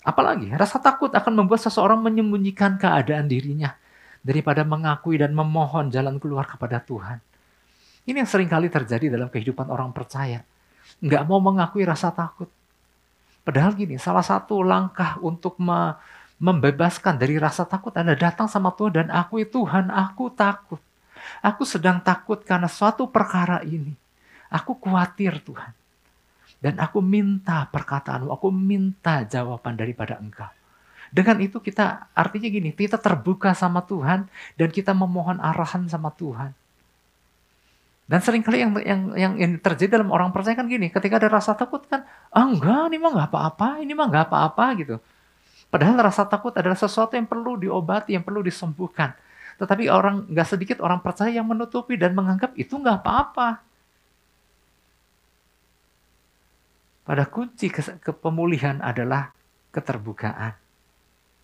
Apalagi 0.00 0.48
rasa 0.56 0.80
takut 0.80 1.12
akan 1.12 1.44
membuat 1.44 1.60
seseorang 1.60 2.00
menyembunyikan 2.00 2.80
keadaan 2.80 3.28
dirinya 3.28 3.76
daripada 4.24 4.64
mengakui 4.64 5.20
dan 5.20 5.36
memohon 5.36 5.92
jalan 5.92 6.16
keluar 6.16 6.48
kepada 6.48 6.80
Tuhan. 6.80 7.20
Ini 8.08 8.24
yang 8.24 8.30
sering 8.30 8.48
kali 8.48 8.72
terjadi 8.72 9.12
dalam 9.12 9.28
kehidupan 9.28 9.68
orang 9.68 9.92
percaya. 9.92 10.40
Nggak 11.04 11.22
mau 11.28 11.40
mengakui 11.40 11.84
rasa 11.84 12.08
takut. 12.12 12.48
Padahal 13.44 13.76
gini, 13.76 14.00
salah 14.00 14.24
satu 14.24 14.64
langkah 14.64 15.20
untuk 15.20 15.56
me 15.60 15.96
membebaskan 16.40 17.20
dari 17.20 17.36
rasa 17.36 17.68
takut 17.68 17.92
adalah 17.92 18.16
datang 18.16 18.48
sama 18.48 18.72
Tuhan 18.72 19.04
dan 19.04 19.08
akui 19.12 19.44
Tuhan, 19.44 19.92
aku 19.92 20.32
takut. 20.32 20.80
Aku 21.44 21.68
sedang 21.68 22.00
takut 22.00 22.40
karena 22.40 22.64
suatu 22.64 23.12
perkara 23.12 23.60
ini. 23.60 23.92
Aku 24.48 24.80
khawatir 24.80 25.36
Tuhan. 25.44 25.79
Dan 26.60 26.76
aku 26.76 27.00
minta 27.00 27.64
perkataanmu, 27.72 28.28
aku 28.28 28.52
minta 28.52 29.24
jawaban 29.24 29.80
daripada 29.80 30.20
engkau. 30.20 30.52
Dengan 31.10 31.40
itu 31.42 31.58
kita 31.58 32.12
artinya 32.14 32.46
gini, 32.46 32.70
kita 32.70 33.00
terbuka 33.00 33.50
sama 33.56 33.82
Tuhan 33.82 34.30
dan 34.54 34.68
kita 34.70 34.94
memohon 34.94 35.40
arahan 35.42 35.88
sama 35.90 36.12
Tuhan. 36.14 36.54
Dan 38.06 38.20
sering 38.22 38.42
kali 38.42 38.62
yang, 38.62 38.74
yang 38.82 39.02
yang 39.14 39.32
yang 39.38 39.52
terjadi 39.62 39.98
dalam 39.98 40.10
orang 40.10 40.34
percaya 40.34 40.58
kan 40.58 40.66
gini, 40.66 40.90
ketika 40.90 41.18
ada 41.18 41.30
rasa 41.30 41.54
takut 41.54 41.82
kan, 41.86 42.02
ah 42.30 42.46
enggak, 42.46 42.90
ini 42.90 42.98
mah 42.98 43.10
nggak 43.14 43.28
apa-apa, 43.30 43.68
ini 43.82 43.92
mah 43.94 44.06
nggak 44.10 44.26
apa-apa 44.30 44.66
gitu. 44.82 44.96
Padahal 45.70 45.94
rasa 46.02 46.26
takut 46.26 46.50
adalah 46.54 46.74
sesuatu 46.74 47.14
yang 47.14 47.30
perlu 47.30 47.54
diobati, 47.54 48.18
yang 48.18 48.26
perlu 48.26 48.42
disembuhkan. 48.42 49.14
Tetapi 49.62 49.86
orang 49.86 50.26
nggak 50.26 50.46
sedikit 50.46 50.82
orang 50.82 50.98
percaya 50.98 51.30
yang 51.30 51.46
menutupi 51.46 51.94
dan 51.94 52.10
menganggap 52.14 52.50
itu 52.58 52.74
nggak 52.74 52.98
apa-apa. 53.02 53.62
Pada 57.00 57.24
kunci 57.26 57.72
kepemulihan 57.72 58.78
adalah 58.84 59.32
keterbukaan. 59.72 60.52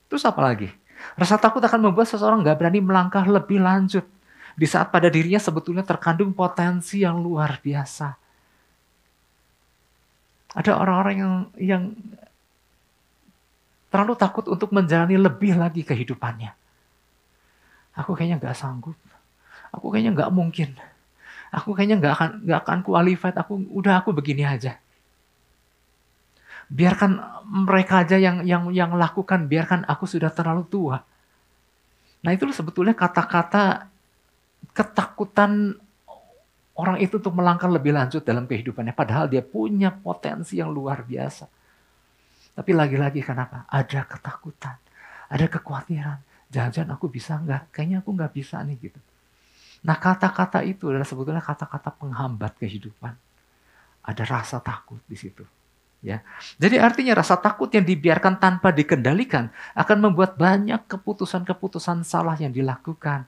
Terus 0.06 0.22
apa 0.28 0.40
lagi? 0.44 0.68
Rasa 1.16 1.36
takut 1.40 1.60
akan 1.60 1.90
membuat 1.90 2.08
seseorang 2.08 2.44
nggak 2.44 2.56
berani 2.60 2.80
melangkah 2.80 3.24
lebih 3.24 3.60
lanjut. 3.60 4.04
Di 4.56 4.64
saat 4.64 4.88
pada 4.88 5.12
dirinya 5.12 5.40
sebetulnya 5.40 5.84
terkandung 5.84 6.32
potensi 6.32 7.04
yang 7.04 7.20
luar 7.20 7.60
biasa. 7.60 8.16
Ada 10.56 10.72
orang-orang 10.80 11.16
yang 11.20 11.34
yang 11.60 11.82
terlalu 13.92 14.16
takut 14.16 14.48
untuk 14.48 14.72
menjalani 14.72 15.20
lebih 15.20 15.56
lagi 15.56 15.84
kehidupannya. 15.84 16.52
Aku 17.96 18.16
kayaknya 18.16 18.40
nggak 18.40 18.56
sanggup. 18.56 18.96
Aku 19.72 19.92
kayaknya 19.92 20.16
nggak 20.16 20.32
mungkin. 20.32 20.72
Aku 21.52 21.76
kayaknya 21.76 22.00
nggak 22.00 22.12
akan 22.16 22.30
nggak 22.48 22.60
akan 22.64 22.78
qualified. 22.80 23.36
Aku 23.36 23.60
udah 23.68 24.00
aku 24.00 24.16
begini 24.16 24.48
aja 24.48 24.80
biarkan 26.66 27.42
mereka 27.46 28.02
aja 28.02 28.18
yang 28.18 28.42
yang 28.42 28.70
yang 28.74 28.94
lakukan, 28.98 29.46
biarkan 29.46 29.86
aku 29.86 30.04
sudah 30.06 30.30
terlalu 30.34 30.66
tua. 30.66 30.98
Nah 32.26 32.30
itu 32.34 32.48
sebetulnya 32.50 32.94
kata-kata 32.98 33.86
ketakutan 34.74 35.78
orang 36.76 36.98
itu 37.00 37.22
untuk 37.22 37.32
melangkah 37.38 37.70
lebih 37.70 37.94
lanjut 37.94 38.26
dalam 38.26 38.44
kehidupannya. 38.44 38.92
Padahal 38.92 39.30
dia 39.30 39.40
punya 39.40 39.94
potensi 39.94 40.58
yang 40.58 40.74
luar 40.74 41.06
biasa. 41.06 41.46
Tapi 42.56 42.70
lagi-lagi 42.72 43.20
kenapa? 43.20 43.68
Ada 43.68 44.08
ketakutan, 44.08 44.76
ada 45.28 45.46
kekhawatiran. 45.46 46.18
Jangan-jangan 46.48 46.96
aku 46.96 47.06
bisa 47.12 47.36
nggak? 47.36 47.74
Kayaknya 47.74 47.96
aku 48.00 48.10
nggak 48.16 48.32
bisa 48.32 48.58
nih 48.64 48.76
gitu. 48.80 49.00
Nah 49.84 49.96
kata-kata 50.00 50.64
itu 50.64 50.88
adalah 50.88 51.06
sebetulnya 51.06 51.44
kata-kata 51.44 51.94
penghambat 51.94 52.58
kehidupan. 52.58 53.14
Ada 54.06 54.22
rasa 54.24 54.58
takut 54.62 55.02
di 55.04 55.18
situ. 55.18 55.44
Ya. 56.06 56.22
Jadi 56.62 56.78
artinya 56.78 57.18
rasa 57.18 57.34
takut 57.34 57.66
yang 57.74 57.82
dibiarkan 57.82 58.38
tanpa 58.38 58.70
dikendalikan 58.70 59.50
akan 59.74 59.98
membuat 60.06 60.38
banyak 60.38 60.86
keputusan-keputusan 60.86 62.06
salah 62.06 62.38
yang 62.38 62.54
dilakukan. 62.54 63.26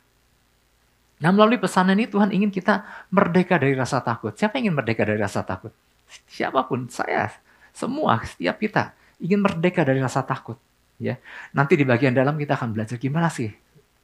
Nah 1.18 1.30
melalui 1.34 1.58
pesanan 1.58 1.98
ini 1.98 2.06
Tuhan 2.06 2.30
ingin 2.30 2.54
kita 2.54 2.86
merdeka 3.10 3.58
dari 3.58 3.74
rasa 3.74 3.98
takut. 3.98 4.30
Siapa 4.38 4.62
ingin 4.62 4.78
merdeka 4.78 5.02
dari 5.02 5.18
rasa 5.18 5.42
takut? 5.42 5.74
Siapa 6.30 6.70
pun, 6.70 6.86
saya, 6.86 7.34
semua, 7.74 8.22
setiap 8.22 8.62
kita 8.62 8.94
ingin 9.18 9.42
merdeka 9.42 9.82
dari 9.82 9.98
rasa 9.98 10.22
takut. 10.22 10.54
Ya, 11.02 11.18
nanti 11.50 11.74
di 11.74 11.82
bagian 11.82 12.14
dalam 12.14 12.38
kita 12.38 12.54
akan 12.58 12.74
belajar 12.74 12.98
gimana 12.98 13.30
sih 13.30 13.50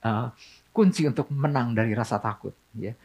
uh, 0.07 0.31
kunci 0.75 1.07
untuk 1.07 1.31
menang 1.31 1.71
dari 1.71 1.95
rasa 1.95 2.19
takut. 2.19 2.51
Ya, 2.75 2.99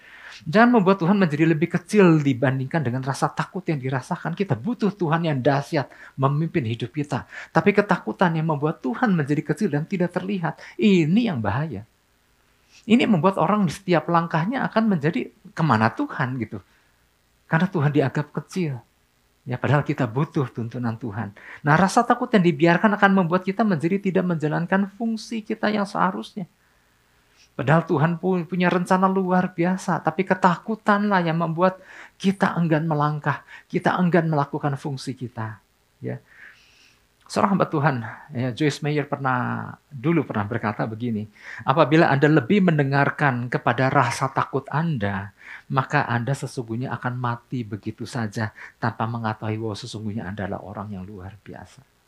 Jangan 0.47 0.79
membuat 0.79 1.03
Tuhan 1.03 1.19
menjadi 1.19 1.45
lebih 1.45 1.67
kecil 1.67 2.23
dibandingkan 2.23 2.79
dengan 2.79 3.03
rasa 3.03 3.27
takut 3.27 3.61
yang 3.67 3.77
dirasakan. 3.77 4.33
Kita 4.33 4.55
butuh 4.55 4.93
Tuhan 4.95 5.27
yang 5.27 5.37
dahsyat 5.43 5.91
memimpin 6.15 6.63
hidup 6.63 6.95
kita. 6.95 7.27
Tapi 7.51 7.75
ketakutan 7.75 8.31
yang 8.39 8.47
membuat 8.47 8.79
Tuhan 8.79 9.11
menjadi 9.11 9.43
kecil 9.43 9.69
dan 9.69 9.83
tidak 9.83 10.15
terlihat. 10.15 10.57
Ini 10.79 11.33
yang 11.33 11.43
bahaya. 11.43 11.83
Ini 12.87 13.03
membuat 13.05 13.35
orang 13.35 13.67
di 13.67 13.73
setiap 13.75 14.07
langkahnya 14.07 14.63
akan 14.65 14.97
menjadi 14.97 15.27
ke 15.29 15.63
mana 15.65 15.91
Tuhan 15.91 16.39
gitu. 16.39 16.63
Karena 17.49 17.67
Tuhan 17.67 17.91
dianggap 17.91 18.31
kecil. 18.31 18.79
Ya, 19.43 19.57
padahal 19.57 19.81
kita 19.81 20.05
butuh 20.05 20.45
tuntunan 20.53 20.93
Tuhan. 20.95 21.33
Nah, 21.65 21.73
rasa 21.73 22.05
takut 22.05 22.29
yang 22.29 22.45
dibiarkan 22.45 22.93
akan 22.95 23.11
membuat 23.11 23.41
kita 23.41 23.65
menjadi 23.65 23.97
tidak 23.97 24.25
menjalankan 24.29 24.87
fungsi 24.93 25.41
kita 25.41 25.73
yang 25.73 25.89
seharusnya. 25.89 26.45
Padahal 27.59 27.83
Tuhan 27.83 28.23
pun 28.23 28.47
punya 28.47 28.71
rencana 28.71 29.11
luar 29.11 29.51
biasa, 29.51 29.99
tapi 29.99 30.23
ketakutanlah 30.23 31.19
yang 31.19 31.43
membuat 31.43 31.83
kita 32.15 32.55
enggan 32.55 32.87
melangkah, 32.87 33.43
kita 33.67 33.99
enggan 33.99 34.31
melakukan 34.31 34.79
fungsi 34.79 35.11
kita. 35.11 35.59
Ya. 35.99 36.23
Seorang 37.27 37.59
hamba 37.59 37.67
Tuhan, 37.67 37.99
ya, 38.31 38.55
Joyce 38.55 38.79
Meyer 38.79 39.03
pernah 39.11 39.75
dulu 39.91 40.23
pernah 40.23 40.47
berkata 40.47 40.87
begini, 40.87 41.27
apabila 41.67 42.07
Anda 42.07 42.31
lebih 42.31 42.63
mendengarkan 42.63 43.51
kepada 43.51 43.91
rasa 43.91 44.31
takut 44.31 44.63
Anda, 44.71 45.35
maka 45.67 46.07
Anda 46.07 46.31
sesungguhnya 46.31 46.95
akan 46.95 47.19
mati 47.19 47.67
begitu 47.67 48.07
saja 48.07 48.55
tanpa 48.79 49.03
mengetahui 49.03 49.59
bahwa 49.59 49.75
sesungguhnya 49.75 50.31
Anda 50.31 50.47
adalah 50.47 50.63
orang 50.63 50.95
yang 50.95 51.03
luar 51.03 51.35
biasa. 51.43 51.98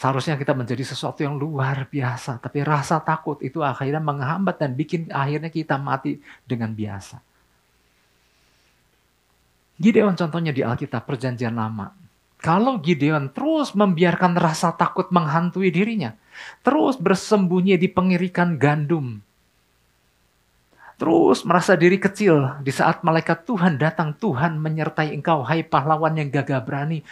Seharusnya 0.00 0.40
kita 0.40 0.56
menjadi 0.56 0.80
sesuatu 0.80 1.20
yang 1.20 1.36
luar 1.36 1.84
biasa, 1.84 2.40
tapi 2.40 2.64
rasa 2.64 3.04
takut 3.04 3.36
itu 3.44 3.60
akhirnya 3.60 4.00
menghambat 4.00 4.56
dan 4.56 4.72
bikin 4.72 5.12
akhirnya 5.12 5.52
kita 5.52 5.76
mati 5.76 6.16
dengan 6.48 6.72
biasa. 6.72 7.20
Gideon 9.76 10.16
contohnya 10.16 10.56
di 10.56 10.64
Alkitab 10.64 11.04
Perjanjian 11.04 11.52
Lama. 11.52 11.92
Kalau 12.40 12.80
Gideon 12.80 13.28
terus 13.28 13.76
membiarkan 13.76 14.40
rasa 14.40 14.72
takut 14.72 15.12
menghantui 15.12 15.68
dirinya, 15.68 16.16
terus 16.64 16.96
bersembunyi 16.96 17.76
di 17.76 17.92
pengirikan 17.92 18.56
gandum, 18.56 19.20
terus 20.96 21.44
merasa 21.44 21.76
diri 21.76 22.00
kecil 22.00 22.56
di 22.64 22.72
saat 22.72 23.04
malaikat 23.04 23.44
Tuhan 23.44 23.76
datang, 23.76 24.16
Tuhan 24.16 24.56
menyertai 24.56 25.12
engkau, 25.12 25.44
hai 25.44 25.60
pahlawan 25.60 26.16
yang 26.16 26.32
gagah 26.32 26.64
berani. 26.64 27.04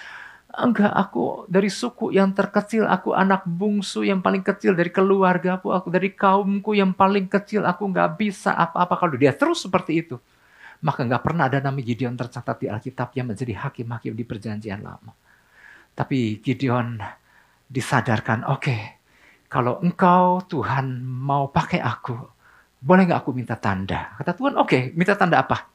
Enggak, 0.49 0.91
aku 0.97 1.45
dari 1.45 1.69
suku 1.69 2.17
yang 2.17 2.33
terkecil, 2.33 2.89
aku 2.89 3.13
anak 3.13 3.45
bungsu 3.45 4.01
yang 4.01 4.25
paling 4.25 4.41
kecil 4.41 4.73
dari 4.73 4.89
keluarga 4.89 5.61
aku, 5.61 5.71
aku 5.77 5.93
dari 5.93 6.17
kaumku 6.17 6.73
yang 6.73 6.97
paling 6.97 7.29
kecil, 7.29 7.69
aku 7.69 7.85
nggak 7.85 8.17
bisa 8.17 8.57
apa-apa 8.57 8.97
kalau 8.97 9.15
dia 9.21 9.37
terus 9.37 9.69
seperti 9.69 10.01
itu 10.01 10.17
maka 10.83 11.03
nggak 11.03 11.23
pernah 11.23 11.51
ada 11.51 11.59
nama 11.59 11.79
Gideon 11.79 12.15
tercatat 12.15 12.57
di 12.63 12.67
Alkitab 12.71 13.11
yang 13.19 13.35
menjadi 13.35 13.55
hakim-hakim 13.67 14.15
di 14.15 14.23
perjanjian 14.23 14.79
lama. 14.79 15.11
Tapi 15.99 16.39
Gideon 16.39 17.03
disadarkan, 17.67 18.47
oke, 18.47 18.63
okay, 18.63 18.81
kalau 19.51 19.83
engkau 19.83 20.47
Tuhan 20.47 21.03
mau 21.03 21.51
pakai 21.51 21.83
aku, 21.83 22.15
boleh 22.79 23.11
nggak 23.11 23.21
aku 23.27 23.35
minta 23.35 23.59
tanda? 23.59 24.15
Kata 24.15 24.39
Tuhan, 24.39 24.55
oke, 24.55 24.71
okay, 24.71 24.83
minta 24.95 25.19
tanda 25.19 25.43
apa? 25.43 25.67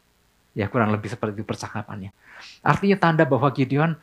Ya 0.56 0.72
kurang 0.72 0.96
lebih 0.96 1.12
seperti 1.12 1.44
itu 1.44 1.44
percakapannya. 1.44 2.16
Artinya 2.64 2.96
tanda 2.96 3.28
bahwa 3.28 3.52
Gideon 3.52 4.00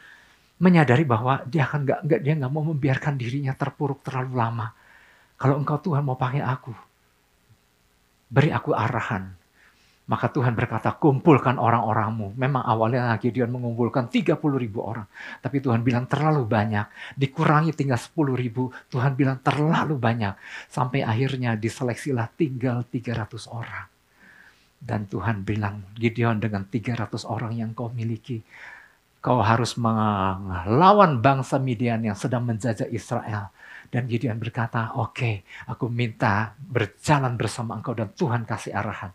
menyadari 0.61 1.09
bahwa 1.09 1.43
dia 1.49 1.65
akan 1.65 1.81
nggak 1.89 2.01
nggak 2.07 2.21
dia 2.21 2.35
nggak 2.37 2.53
mau 2.53 2.65
membiarkan 2.65 3.17
dirinya 3.17 3.57
terpuruk 3.57 4.05
terlalu 4.05 4.37
lama. 4.37 4.69
Kalau 5.41 5.57
engkau 5.57 5.81
Tuhan 5.81 6.05
mau 6.05 6.21
pakai 6.21 6.45
aku, 6.45 6.77
beri 8.29 8.53
aku 8.53 8.77
arahan, 8.77 9.41
maka 10.11 10.27
Tuhan 10.27 10.59
berkata, 10.59 10.91
kumpulkan 10.99 11.55
orang-orangmu. 11.55 12.35
Memang 12.35 12.67
awalnya 12.67 13.15
Gideon 13.15 13.47
mengumpulkan 13.47 14.11
30 14.11 14.35
ribu 14.59 14.83
orang. 14.83 15.07
Tapi 15.39 15.63
Tuhan 15.63 15.87
bilang 15.87 16.11
terlalu 16.11 16.51
banyak. 16.51 17.15
Dikurangi 17.15 17.71
tinggal 17.71 17.95
10 17.95 18.35
ribu. 18.35 18.75
Tuhan 18.91 19.15
bilang 19.15 19.39
terlalu 19.39 19.95
banyak. 19.95 20.35
Sampai 20.67 21.07
akhirnya 21.07 21.55
diseleksilah 21.55 22.27
tinggal 22.35 22.83
300 22.91 23.47
orang. 23.55 23.87
Dan 24.83 25.07
Tuhan 25.07 25.47
bilang, 25.47 25.95
Gideon 25.95 26.43
dengan 26.43 26.67
300 26.67 27.23
orang 27.31 27.55
yang 27.55 27.71
kau 27.71 27.95
miliki, 27.95 28.43
kau 29.21 29.45
harus 29.45 29.77
melawan 29.77 31.21
bangsa 31.21 31.61
Midian 31.61 32.01
yang 32.01 32.17
sedang 32.17 32.45
menjajah 32.49 32.89
Israel. 32.89 33.53
Dan 33.91 34.07
Gideon 34.07 34.39
berkata, 34.39 34.97
oke, 34.97 35.13
okay, 35.13 35.35
aku 35.67 35.91
minta 35.91 36.55
berjalan 36.57 37.35
bersama 37.35 37.77
engkau 37.77 37.93
dan 37.93 38.09
Tuhan 38.15 38.47
kasih 38.47 38.71
arahan. 38.71 39.11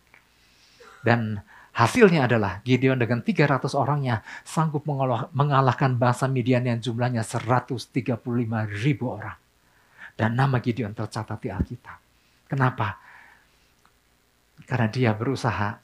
Dan 0.99 1.39
hasilnya 1.71 2.27
adalah 2.27 2.59
Gideon 2.61 2.99
dengan 2.99 3.23
300 3.23 3.71
orangnya 3.71 4.19
sanggup 4.43 4.83
mengalahkan 5.31 5.95
bangsa 5.95 6.27
Midian 6.27 6.67
yang 6.67 6.83
jumlahnya 6.83 7.23
135 7.23 8.19
ribu 8.83 9.05
orang. 9.15 9.39
Dan 10.11 10.35
nama 10.35 10.59
Gideon 10.59 10.91
tercatat 10.91 11.39
di 11.39 11.49
Alkitab. 11.49 11.97
Kenapa? 12.51 12.99
Karena 14.67 14.87
dia 14.91 15.15
berusaha 15.15 15.79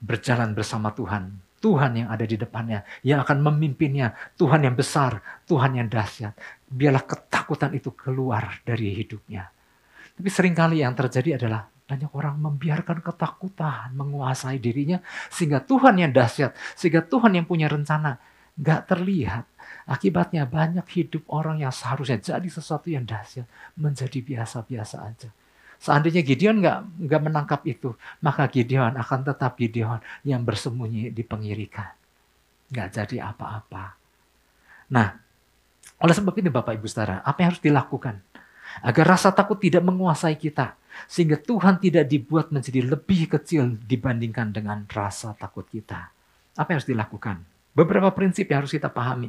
berjalan 0.00 0.56
bersama 0.56 0.88
Tuhan. 0.96 1.43
Tuhan 1.64 1.96
yang 1.96 2.12
ada 2.12 2.28
di 2.28 2.36
depannya, 2.36 2.84
yang 3.00 3.24
akan 3.24 3.40
memimpinnya. 3.40 4.12
Tuhan 4.36 4.68
yang 4.68 4.76
besar, 4.76 5.24
Tuhan 5.48 5.80
yang 5.80 5.88
dahsyat. 5.88 6.36
Biarlah 6.68 7.08
ketakutan 7.08 7.72
itu 7.72 7.96
keluar 7.96 8.60
dari 8.68 8.92
hidupnya. 8.92 9.48
Tapi 10.12 10.28
sering 10.28 10.52
kali 10.52 10.84
yang 10.84 10.92
terjadi 10.92 11.40
adalah 11.40 11.64
banyak 11.64 12.12
orang 12.12 12.36
membiarkan 12.36 13.00
ketakutan 13.00 13.96
menguasai 13.96 14.60
dirinya 14.60 15.00
sehingga 15.32 15.64
Tuhan 15.64 15.96
yang 16.04 16.12
dahsyat, 16.12 16.52
sehingga 16.76 17.00
Tuhan 17.00 17.32
yang 17.32 17.48
punya 17.48 17.72
rencana 17.72 18.20
nggak 18.60 18.82
terlihat. 18.84 19.48
Akibatnya 19.88 20.44
banyak 20.44 20.84
hidup 20.92 21.24
orang 21.32 21.64
yang 21.64 21.72
seharusnya 21.72 22.20
jadi 22.20 22.48
sesuatu 22.48 22.92
yang 22.92 23.08
dahsyat 23.08 23.48
menjadi 23.80 24.20
biasa-biasa 24.20 24.96
aja. 25.00 25.32
Seandainya 25.84 26.24
Gideon 26.24 26.64
nggak 26.64 26.78
nggak 27.04 27.22
menangkap 27.28 27.60
itu, 27.68 27.92
maka 28.24 28.48
Gideon 28.48 28.96
akan 28.96 29.20
tetap 29.20 29.60
Gideon 29.60 30.00
yang 30.24 30.40
bersembunyi 30.40 31.12
di 31.12 31.20
pengirikan. 31.20 31.92
Nggak 32.72 32.88
jadi 32.96 33.28
apa-apa. 33.28 33.92
Nah, 34.88 35.12
oleh 36.00 36.14
sebab 36.16 36.32
ini 36.40 36.48
Bapak 36.48 36.80
Ibu 36.80 36.88
Saudara, 36.88 37.20
apa 37.20 37.36
yang 37.44 37.52
harus 37.52 37.60
dilakukan? 37.60 38.16
Agar 38.80 39.04
rasa 39.12 39.28
takut 39.36 39.60
tidak 39.60 39.84
menguasai 39.84 40.40
kita. 40.40 40.72
Sehingga 41.04 41.36
Tuhan 41.36 41.76
tidak 41.76 42.08
dibuat 42.08 42.48
menjadi 42.48 42.80
lebih 42.80 43.28
kecil 43.28 43.76
dibandingkan 43.84 44.56
dengan 44.56 44.88
rasa 44.88 45.36
takut 45.36 45.68
kita. 45.68 46.08
Apa 46.56 46.72
yang 46.72 46.80
harus 46.80 46.88
dilakukan? 46.88 47.44
Beberapa 47.76 48.08
prinsip 48.14 48.48
yang 48.48 48.64
harus 48.64 48.72
kita 48.72 48.88
pahami. 48.88 49.28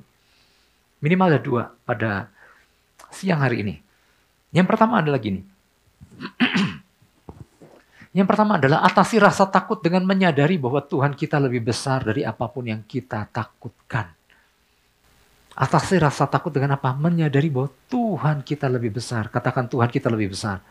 Minimal 1.03 1.35
ada 1.35 1.41
dua 1.41 1.63
pada 1.83 2.31
siang 3.11 3.43
hari 3.43 3.59
ini. 3.59 3.75
Yang 4.55 4.71
pertama 4.71 5.03
adalah 5.03 5.19
gini. 5.19 5.54
Yang 8.15 8.27
pertama 8.31 8.55
adalah 8.55 8.79
atasi 8.87 9.19
rasa 9.19 9.51
takut 9.51 9.83
dengan 9.83 10.07
menyadari 10.07 10.55
bahwa 10.55 10.79
Tuhan 10.79 11.19
kita 11.19 11.35
lebih 11.35 11.67
besar 11.67 11.99
dari 11.99 12.23
apa 12.23 12.47
pun 12.47 12.63
yang 12.63 12.79
kita 12.87 13.27
takutkan. 13.27 14.07
Atasi 15.51 15.99
rasa 15.99 16.23
takut 16.23 16.55
dengan 16.55 16.79
apa? 16.79 16.95
Menyadari 16.95 17.51
bahwa 17.51 17.67
Tuhan 17.91 18.39
kita 18.47 18.71
lebih 18.71 18.95
besar. 18.95 19.27
Katakan 19.27 19.67
Tuhan 19.67 19.91
kita 19.91 20.07
lebih 20.07 20.31
besar. 20.31 20.63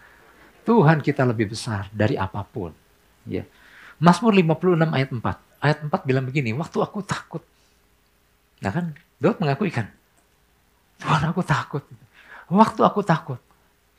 Tuhan 0.65 1.05
kita 1.05 1.29
lebih 1.29 1.53
besar 1.53 1.93
dari 1.93 2.17
apa 2.17 2.41
pun. 2.49 2.73
Ya. 3.29 3.45
Mazmur 4.01 4.33
56 4.33 4.89
ayat 4.97 5.11
4. 5.13 5.21
Ayat 5.61 5.79
4 5.85 6.09
bilang 6.09 6.25
begini, 6.25 6.53
waktu 6.57 6.81
aku 6.81 7.05
takut. 7.05 7.45
Nah 8.65 8.73
kan, 8.73 8.97
Daud 9.21 9.37
mengakui 9.41 9.69
kan, 9.69 9.93
Tuhan 11.01 11.29
aku 11.29 11.45
takut. 11.45 11.85
Waktu 12.49 12.81
aku 12.85 13.01
takut, 13.05 13.41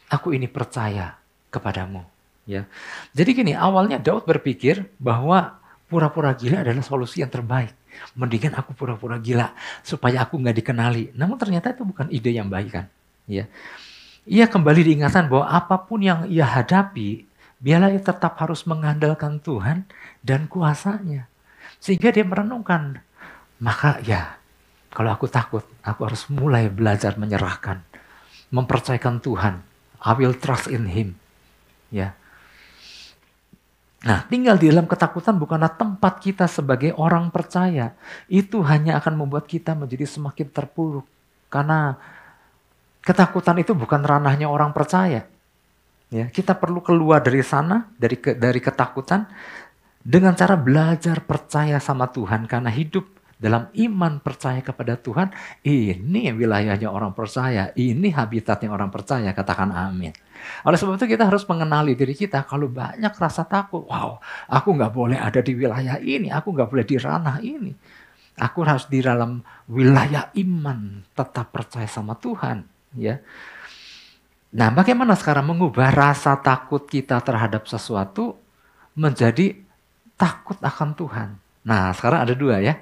aku 0.09 0.33
ini 0.33 0.49
percaya 0.49 1.17
kepadamu. 1.55 2.03
Ya. 2.45 2.67
Jadi 3.15 3.31
gini, 3.41 3.53
awalnya 3.55 3.97
Daud 3.97 4.27
berpikir 4.27 4.85
bahwa 4.99 5.57
pura-pura 5.89 6.35
gila 6.35 6.61
adalah 6.61 6.83
solusi 6.83 7.23
yang 7.23 7.31
terbaik. 7.31 7.73
Mendingan 8.13 8.59
aku 8.59 8.75
pura-pura 8.75 9.15
gila 9.17 9.55
supaya 9.81 10.27
aku 10.27 10.37
nggak 10.37 10.55
dikenali. 10.59 11.15
Namun 11.15 11.39
ternyata 11.39 11.71
itu 11.71 11.87
bukan 11.87 12.11
ide 12.11 12.35
yang 12.35 12.51
baik 12.51 12.69
kan. 12.75 12.85
Ya. 13.25 13.47
Ia 14.25 14.49
kembali 14.49 14.81
diingatan 14.93 15.29
bahwa 15.31 15.47
apa 15.47 15.85
pun 15.85 16.01
yang 16.01 16.25
ia 16.27 16.45
hadapi, 16.45 17.25
biarlah 17.61 17.93
ia 17.93 18.01
tetap 18.01 18.37
harus 18.41 18.65
mengandalkan 18.67 19.39
Tuhan 19.41 19.87
dan 20.25 20.49
kuasanya. 20.49 21.29
Sehingga 21.77 22.09
dia 22.09 22.25
merenungkan, 22.25 22.99
maka 23.61 24.01
ya 24.01 24.41
kalau 24.95 25.11
aku 25.11 25.27
takut, 25.27 25.67
aku 25.83 26.07
harus 26.07 26.23
mulai 26.31 26.71
belajar 26.71 27.19
menyerahkan. 27.19 27.83
Mempercayakan 28.47 29.19
Tuhan. 29.19 29.59
I 29.99 30.11
will 30.15 30.31
trust 30.31 30.71
in 30.71 30.87
Him. 30.87 31.19
Ya, 31.95 32.11
Nah, 34.05 34.21
tinggal 34.29 34.61
di 34.61 34.69
dalam 34.69 34.85
ketakutan 34.85 35.33
bukanlah 35.41 35.73
tempat 35.73 36.21
kita 36.21 36.45
sebagai 36.45 36.93
orang 36.93 37.33
percaya. 37.33 37.97
Itu 38.29 38.61
hanya 38.61 39.01
akan 39.01 39.25
membuat 39.25 39.49
kita 39.49 39.73
menjadi 39.73 40.05
semakin 40.05 40.45
terpuruk. 40.53 41.09
Karena 41.49 41.97
ketakutan 43.01 43.57
itu 43.57 43.73
bukan 43.73 44.05
ranahnya 44.05 44.45
orang 44.45 44.77
percaya. 44.77 45.25
Ya, 46.13 46.29
kita 46.29 46.53
perlu 46.53 46.85
keluar 46.85 47.25
dari 47.25 47.41
sana, 47.41 47.89
dari 47.97 48.21
ke, 48.21 48.37
dari 48.37 48.61
ketakutan 48.61 49.25
dengan 50.05 50.37
cara 50.37 50.53
belajar 50.53 51.25
percaya 51.25 51.81
sama 51.81 52.05
Tuhan 52.05 52.45
karena 52.45 52.69
hidup 52.69 53.09
dalam 53.35 53.67
iman 53.75 54.23
percaya 54.23 54.63
kepada 54.63 54.95
Tuhan, 54.95 55.31
ini 55.67 56.31
wilayahnya 56.31 56.87
orang 56.87 57.11
percaya, 57.11 57.75
ini 57.75 58.07
habitatnya 58.11 58.71
orang 58.71 58.87
percaya, 58.87 59.35
katakan 59.35 59.75
amin. 59.75 60.15
Oleh 60.63 60.77
sebab 60.79 60.95
itu 60.95 61.09
kita 61.09 61.27
harus 61.27 61.43
mengenali 61.49 61.97
diri 61.99 62.15
kita 62.15 62.47
kalau 62.47 62.71
banyak 62.71 63.11
rasa 63.11 63.43
takut. 63.43 63.83
Wow, 63.85 64.23
aku 64.47 64.71
nggak 64.71 64.93
boleh 64.93 65.17
ada 65.19 65.43
di 65.43 65.51
wilayah 65.51 65.99
ini, 65.99 66.31
aku 66.31 66.55
nggak 66.55 66.69
boleh 66.71 66.85
di 66.87 66.95
ranah 66.95 67.37
ini. 67.43 67.71
Aku 68.35 68.67
harus 68.67 68.87
di 68.91 68.99
dalam 68.99 69.39
wilayah 69.71 70.31
iman, 70.35 71.03
tetap 71.15 71.55
percaya 71.55 71.87
sama 71.87 72.19
Tuhan. 72.19 72.67
Ya. 72.95 73.23
Nah, 74.55 74.71
bagaimana 74.71 75.15
sekarang 75.19 75.51
mengubah 75.51 75.91
rasa 75.91 76.39
takut 76.39 76.87
kita 76.87 77.19
terhadap 77.19 77.67
sesuatu 77.67 78.39
menjadi 78.95 79.59
takut 80.15 80.55
akan 80.63 80.95
Tuhan? 80.95 81.29
Nah, 81.67 81.91
sekarang 81.91 82.23
ada 82.23 82.35
dua 82.35 82.63
ya. 82.63 82.79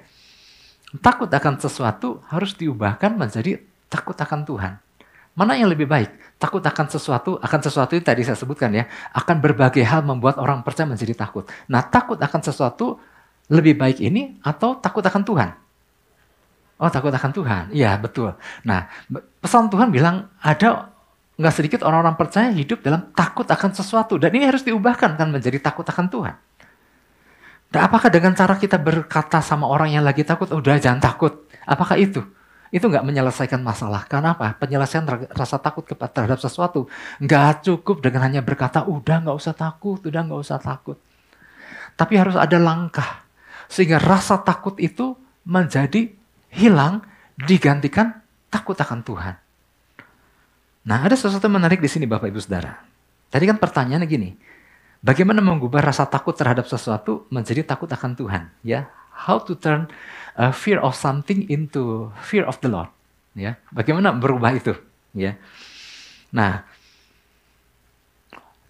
Takut 1.01 1.29
akan 1.31 1.57
sesuatu 1.57 2.21
harus 2.29 2.53
diubahkan 2.53 3.17
menjadi 3.17 3.57
takut 3.89 4.13
akan 4.13 4.45
Tuhan. 4.45 4.73
Mana 5.33 5.57
yang 5.57 5.73
lebih 5.73 5.89
baik? 5.89 6.13
Takut 6.37 6.61
akan 6.61 6.85
sesuatu, 6.93 7.41
akan 7.41 7.59
sesuatu 7.65 7.97
itu 7.97 8.05
tadi 8.05 8.21
saya 8.21 8.37
sebutkan 8.37 8.69
ya, 8.69 8.85
akan 9.17 9.41
berbagai 9.41 9.81
hal 9.81 10.05
membuat 10.05 10.37
orang 10.37 10.61
percaya 10.61 10.85
menjadi 10.85 11.17
takut. 11.17 11.49
Nah, 11.65 11.81
takut 11.81 12.21
akan 12.21 12.41
sesuatu 12.45 13.01
lebih 13.49 13.73
baik 13.73 13.97
ini 13.97 14.37
atau 14.45 14.77
takut 14.77 15.01
akan 15.01 15.25
Tuhan? 15.25 15.49
Oh, 16.77 16.89
takut 16.91 17.09
akan 17.09 17.31
Tuhan. 17.33 17.63
Iya, 17.73 17.97
betul. 17.97 18.37
Nah, 18.61 18.85
pesan 19.41 19.73
Tuhan 19.73 19.89
bilang 19.89 20.29
ada 20.37 20.93
nggak 21.33 21.53
sedikit 21.53 21.81
orang-orang 21.81 22.13
percaya 22.13 22.53
hidup 22.53 22.85
dalam 22.85 23.09
takut 23.17 23.49
akan 23.49 23.73
sesuatu 23.73 24.21
dan 24.21 24.29
ini 24.37 24.45
harus 24.45 24.61
diubahkan 24.61 25.17
kan 25.17 25.27
menjadi 25.33 25.57
takut 25.57 25.85
akan 25.87 26.05
Tuhan. 26.13 26.35
Dan 27.73 27.89
apakah 27.89 28.13
dengan 28.13 28.37
cara 28.37 28.53
kita 28.53 28.77
berkata 28.77 29.41
sama 29.41 29.65
orang 29.65 29.97
yang 29.97 30.05
lagi 30.05 30.21
takut, 30.21 30.45
udah 30.53 30.77
jangan 30.77 31.01
takut, 31.01 31.49
apakah 31.65 31.97
itu? 31.97 32.21
Itu 32.69 32.85
nggak 32.85 33.01
menyelesaikan 33.01 33.65
masalah. 33.65 34.05
Karena 34.05 34.37
apa? 34.37 34.53
Penyelesaian 34.61 35.09
rasa 35.33 35.57
takut 35.57 35.81
terhadap 35.89 36.37
sesuatu 36.37 36.85
nggak 37.17 37.65
cukup 37.65 38.05
dengan 38.05 38.29
hanya 38.29 38.45
berkata, 38.45 38.85
udah 38.85 39.25
nggak 39.25 39.37
usah 39.41 39.57
takut, 39.57 39.97
udah 40.05 40.21
nggak 40.21 40.41
usah 40.45 40.61
takut. 40.61 41.01
Tapi 41.97 42.13
harus 42.13 42.37
ada 42.37 42.61
langkah 42.61 43.25
sehingga 43.65 43.97
rasa 43.97 44.37
takut 44.45 44.77
itu 44.77 45.17
menjadi 45.41 46.13
hilang, 46.53 47.01
digantikan 47.41 48.21
takut 48.53 48.77
akan 48.77 49.01
Tuhan. 49.01 49.33
Nah, 50.85 50.99
ada 51.01 51.17
sesuatu 51.17 51.49
menarik 51.49 51.81
di 51.81 51.89
sini 51.89 52.05
Bapak 52.05 52.29
Ibu 52.29 52.37
Saudara. 52.37 52.85
Tadi 53.33 53.49
kan 53.49 53.57
pertanyaannya 53.57 54.05
gini, 54.05 54.29
Bagaimana 55.03 55.43
mengubah 55.43 55.83
rasa 55.83 56.07
takut 56.07 56.31
terhadap 56.31 56.63
sesuatu 56.63 57.27
menjadi 57.27 57.67
takut 57.67 57.91
akan 57.91 58.15
Tuhan, 58.15 58.47
ya? 58.63 58.87
How 59.11 59.43
to 59.43 59.59
turn 59.59 59.91
a 60.39 60.49
uh, 60.49 60.53
fear 60.55 60.79
of 60.79 60.95
something 60.95 61.43
into 61.51 62.07
fear 62.23 62.47
of 62.47 62.55
the 62.63 62.71
Lord, 62.71 62.87
ya? 63.35 63.59
Bagaimana 63.75 64.15
berubah 64.15 64.55
itu, 64.55 64.71
ya? 65.11 65.35
Nah, 66.31 66.63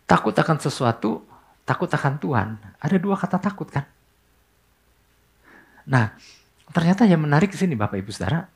takut 0.10 0.34
akan 0.34 0.58
sesuatu, 0.58 1.22
takut 1.70 1.88
akan 1.94 2.18
Tuhan, 2.18 2.58
ada 2.82 2.96
dua 2.98 3.14
kata 3.14 3.38
takut 3.38 3.70
kan? 3.70 3.86
Nah, 5.86 6.18
ternyata 6.74 7.06
yang 7.06 7.22
menarik 7.22 7.54
di 7.54 7.62
sini 7.62 7.78
Bapak 7.78 8.02
Ibu 8.02 8.10
Saudara, 8.10 8.50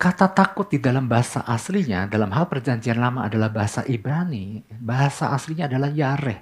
Kata 0.00 0.32
takut 0.32 0.72
di 0.72 0.80
dalam 0.80 1.12
bahasa 1.12 1.44
aslinya, 1.44 2.08
dalam 2.08 2.32
hal 2.32 2.48
perjanjian 2.48 2.96
lama 2.96 3.28
adalah 3.28 3.52
bahasa 3.52 3.84
Ibrani. 3.84 4.64
Bahasa 4.80 5.28
aslinya 5.28 5.68
adalah 5.68 5.92
yareh. 5.92 6.40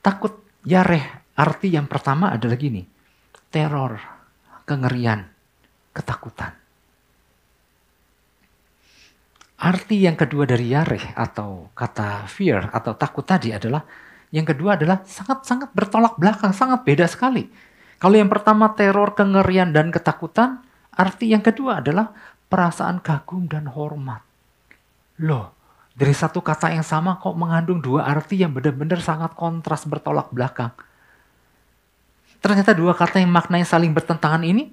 Takut 0.00 0.40
yareh, 0.64 1.04
arti 1.36 1.76
yang 1.76 1.84
pertama 1.84 2.32
adalah 2.32 2.56
gini. 2.56 2.88
Teror, 3.52 4.00
kengerian, 4.64 5.28
ketakutan. 5.92 6.56
Arti 9.60 10.08
yang 10.08 10.16
kedua 10.16 10.48
dari 10.48 10.72
yareh 10.72 11.12
atau 11.12 11.68
kata 11.76 12.24
fear 12.32 12.72
atau 12.72 12.96
takut 12.96 13.28
tadi 13.28 13.52
adalah 13.52 13.84
yang 14.32 14.48
kedua 14.48 14.80
adalah 14.80 15.04
sangat-sangat 15.04 15.68
bertolak 15.76 16.16
belakang, 16.16 16.56
sangat 16.56 16.80
beda 16.80 17.04
sekali. 17.04 17.44
Kalau 18.00 18.16
yang 18.16 18.32
pertama 18.32 18.72
teror, 18.72 19.12
kengerian, 19.12 19.74
dan 19.76 19.92
ketakutan, 19.92 20.64
Arti 20.98 21.30
yang 21.30 21.46
kedua 21.46 21.78
adalah 21.78 22.10
perasaan 22.50 22.98
kagum 22.98 23.46
dan 23.46 23.70
hormat. 23.70 24.18
Loh, 25.22 25.54
dari 25.94 26.10
satu 26.10 26.42
kata 26.42 26.74
yang 26.74 26.82
sama 26.82 27.22
kok 27.22 27.38
mengandung 27.38 27.78
dua 27.78 28.06
arti 28.06 28.42
yang 28.42 28.50
benar-benar 28.50 28.98
sangat 28.98 29.34
kontras 29.38 29.86
bertolak 29.86 30.30
belakang. 30.34 30.74
Ternyata 32.38 32.74
dua 32.74 32.94
kata 32.94 33.18
yang 33.18 33.30
maknanya 33.30 33.66
saling 33.66 33.90
bertentangan 33.90 34.42
ini 34.46 34.70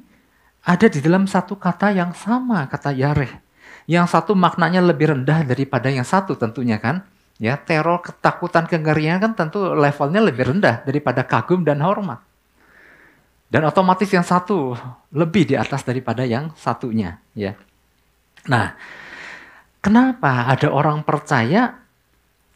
ada 0.66 0.90
di 0.90 0.98
dalam 0.98 1.30
satu 1.30 1.58
kata 1.58 1.94
yang 1.94 2.14
sama, 2.18 2.66
kata 2.66 2.94
yareh. 2.94 3.42
Yang 3.86 4.18
satu 4.18 4.34
maknanya 4.34 4.82
lebih 4.82 5.14
rendah 5.14 5.46
daripada 5.46 5.94
yang 5.94 6.06
satu 6.06 6.34
tentunya 6.34 6.82
kan. 6.82 7.06
Ya, 7.38 7.60
teror, 7.60 8.02
ketakutan, 8.02 8.66
kengerian 8.66 9.22
kan 9.22 9.38
tentu 9.38 9.62
levelnya 9.78 10.24
lebih 10.24 10.56
rendah 10.56 10.82
daripada 10.88 11.22
kagum 11.22 11.62
dan 11.62 11.84
hormat. 11.86 12.18
Dan 13.46 13.62
otomatis 13.70 14.10
yang 14.10 14.26
satu 14.26 14.74
lebih 15.14 15.54
di 15.54 15.56
atas 15.56 15.86
daripada 15.86 16.26
yang 16.26 16.50
satunya, 16.58 17.22
ya. 17.38 17.54
Nah, 18.50 18.74
kenapa 19.86 20.50
ada 20.50 20.74
orang 20.74 21.06
percaya 21.06 21.78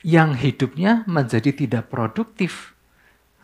yang 0.02 0.34
hidupnya 0.34 1.06
menjadi 1.06 1.54
tidak 1.54 1.93
produktif? 1.93 2.73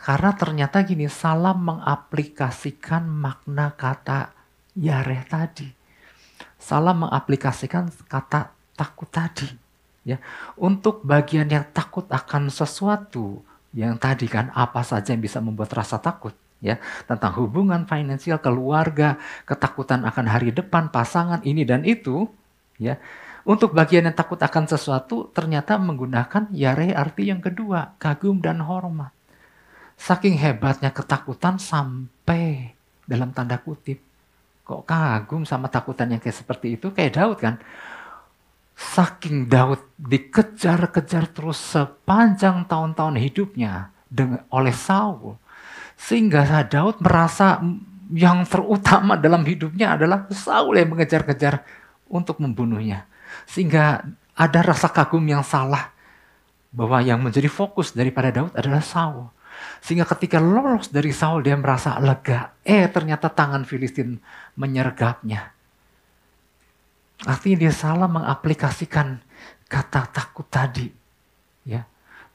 Karena 0.01 0.33
ternyata 0.33 0.81
gini, 0.85 1.05
salah 1.09 1.53
mengaplikasikan 1.53 3.05
makna 3.05 3.73
kata 3.73 4.33
yareh 4.77 5.25
tadi. 5.25 5.69
Salah 6.57 6.97
mengaplikasikan 6.97 7.93
kata 8.09 8.53
takut 8.73 9.09
tadi. 9.09 9.49
Ya, 10.05 10.21
untuk 10.53 11.01
bagian 11.01 11.49
yang 11.49 11.65
takut 11.73 12.05
akan 12.13 12.53
sesuatu 12.53 13.41
yang 13.73 13.97
tadi 13.97 14.29
kan 14.29 14.53
apa 14.53 14.85
saja 14.85 15.17
yang 15.17 15.21
bisa 15.25 15.41
membuat 15.41 15.73
rasa 15.73 15.97
takut 15.97 16.37
ya 16.63 16.79
tentang 17.05 17.35
hubungan 17.41 17.83
finansial 17.85 18.39
keluarga 18.39 19.19
ketakutan 19.43 20.07
akan 20.07 20.25
hari 20.25 20.55
depan 20.55 20.89
pasangan 20.89 21.43
ini 21.43 21.67
dan 21.67 21.83
itu 21.83 22.29
ya. 22.79 22.99
Untuk 23.45 23.77
bagian 23.77 24.09
yang 24.09 24.17
takut 24.17 24.41
akan 24.41 24.65
sesuatu 24.65 25.29
ternyata 25.29 25.77
menggunakan 25.77 26.49
yare 26.49 26.97
arti 26.97 27.29
yang 27.29 27.45
kedua 27.45 27.93
kagum 28.01 28.41
dan 28.41 28.57
hormat. 28.65 29.13
Saking 29.95 30.41
hebatnya 30.41 30.89
ketakutan 30.89 31.61
sampai 31.61 32.73
dalam 33.05 33.29
tanda 33.37 33.61
kutip. 33.61 34.01
Kok 34.65 34.89
kagum 34.89 35.45
sama 35.45 35.69
takutan 35.69 36.09
yang 36.09 36.17
kayak 36.17 36.41
seperti 36.41 36.73
itu? 36.73 36.89
Kayak 36.89 37.21
Daud 37.21 37.37
kan? 37.37 37.55
Saking 38.73 39.45
Daud 39.45 39.79
dikejar-kejar 40.01 41.29
terus 41.29 41.61
sepanjang 41.61 42.65
tahun-tahun 42.65 43.15
hidupnya 43.21 43.93
dengan 44.09 44.41
oleh 44.49 44.73
Saul 44.73 45.37
sehingga 45.95 46.43
Daud 46.67 46.99
merasa 46.99 47.63
yang 48.13 48.45
terutama 48.45 49.17
dalam 49.17 49.41
hidupnya 49.47 49.97
adalah 49.97 50.29
Saul 50.29 50.77
yang 50.77 50.93
mengejar-kejar 50.93 51.65
untuk 52.11 52.37
membunuhnya. 52.37 53.09
Sehingga 53.49 54.05
ada 54.35 54.59
rasa 54.61 54.91
kagum 54.91 55.25
yang 55.25 55.41
salah 55.41 55.89
bahwa 56.75 56.99
yang 57.01 57.23
menjadi 57.23 57.47
fokus 57.47 57.95
daripada 57.95 58.29
Daud 58.29 58.53
adalah 58.53 58.83
Saul. 58.83 59.31
Sehingga 59.79 60.03
ketika 60.03 60.37
lolos 60.43 60.91
dari 60.91 61.15
Saul 61.15 61.41
dia 61.41 61.55
merasa 61.55 61.95
lega. 62.03 62.53
Eh 62.61 62.85
ternyata 62.91 63.31
tangan 63.31 63.63
Filistin 63.63 64.19
menyergapnya. 64.59 65.55
Artinya 67.23 67.57
dia 67.63 67.73
salah 67.73 68.11
mengaplikasikan 68.11 69.23
kata 69.71 70.11
takut 70.11 70.45
tadi. 70.51 71.04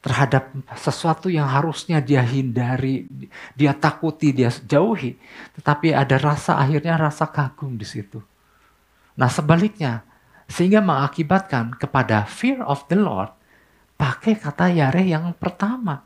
Terhadap 0.01 0.49
sesuatu 0.73 1.29
yang 1.29 1.45
harusnya 1.45 2.01
dia 2.01 2.25
hindari, 2.25 3.05
dia 3.53 3.77
takuti, 3.77 4.33
dia 4.33 4.49
jauhi. 4.49 5.13
Tetapi 5.53 5.93
ada 5.93 6.17
rasa 6.17 6.57
akhirnya 6.57 6.97
rasa 6.97 7.29
kagum 7.29 7.77
di 7.77 7.85
situ. 7.85 8.17
Nah 9.13 9.29
sebaliknya, 9.29 10.01
sehingga 10.49 10.81
mengakibatkan 10.81 11.77
kepada 11.77 12.25
fear 12.25 12.65
of 12.65 12.89
the 12.89 12.97
Lord, 12.97 13.29
pakai 13.93 14.41
kata 14.41 14.73
yare 14.73 15.05
yang 15.05 15.37
pertama. 15.37 16.01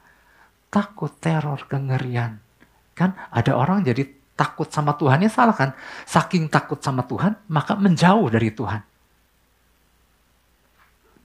Takut, 0.68 1.16
teror, 1.24 1.64
kengerian. 1.72 2.44
Kan 2.92 3.16
ada 3.32 3.56
orang 3.56 3.80
jadi 3.80 4.04
takut 4.36 4.68
sama 4.68 5.00
Tuhan, 5.00 5.24
ya 5.24 5.32
salah 5.32 5.56
kan? 5.56 5.72
Saking 6.04 6.52
takut 6.52 6.84
sama 6.84 7.08
Tuhan, 7.08 7.40
maka 7.48 7.80
menjauh 7.80 8.28
dari 8.28 8.52
Tuhan. 8.52 8.84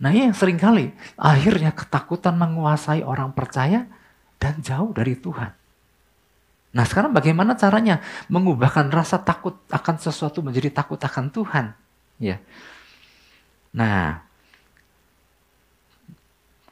Nah 0.01 0.09
ini 0.11 0.33
yang 0.33 0.37
sering 0.37 0.57
kali 0.57 0.97
akhirnya 1.21 1.77
ketakutan 1.77 2.35
menguasai 2.41 3.05
orang 3.05 3.37
percaya 3.37 3.85
dan 4.41 4.57
jauh 4.65 4.97
dari 4.97 5.13
Tuhan. 5.13 5.53
Nah 6.73 6.85
sekarang 6.89 7.13
bagaimana 7.13 7.53
caranya 7.55 8.01
mengubahkan 8.33 8.89
rasa 8.89 9.21
takut 9.21 9.61
akan 9.69 9.97
sesuatu 10.01 10.41
menjadi 10.41 10.73
takut 10.73 10.97
akan 10.97 11.29
Tuhan? 11.29 11.77
Ya. 12.17 12.41
Nah, 13.71 14.25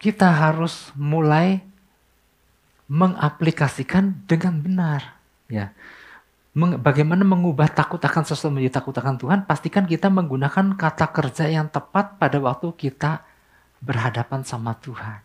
kita 0.02 0.28
harus 0.28 0.90
mulai 0.98 1.62
mengaplikasikan 2.88 4.24
dengan 4.24 4.58
benar, 4.64 5.20
ya 5.46 5.70
bagaimana 6.56 7.22
mengubah 7.26 7.68
takut 7.70 8.00
akan 8.00 8.24
sesuatu 8.24 8.54
menjadi 8.54 8.80
takut 8.80 8.94
akan 8.96 9.16
Tuhan, 9.20 9.38
pastikan 9.44 9.84
kita 9.84 10.08
menggunakan 10.08 10.74
kata 10.74 11.06
kerja 11.12 11.44
yang 11.48 11.68
tepat 11.68 12.16
pada 12.16 12.38
waktu 12.40 12.72
kita 12.74 13.22
berhadapan 13.84 14.42
sama 14.42 14.74
Tuhan. 14.78 15.22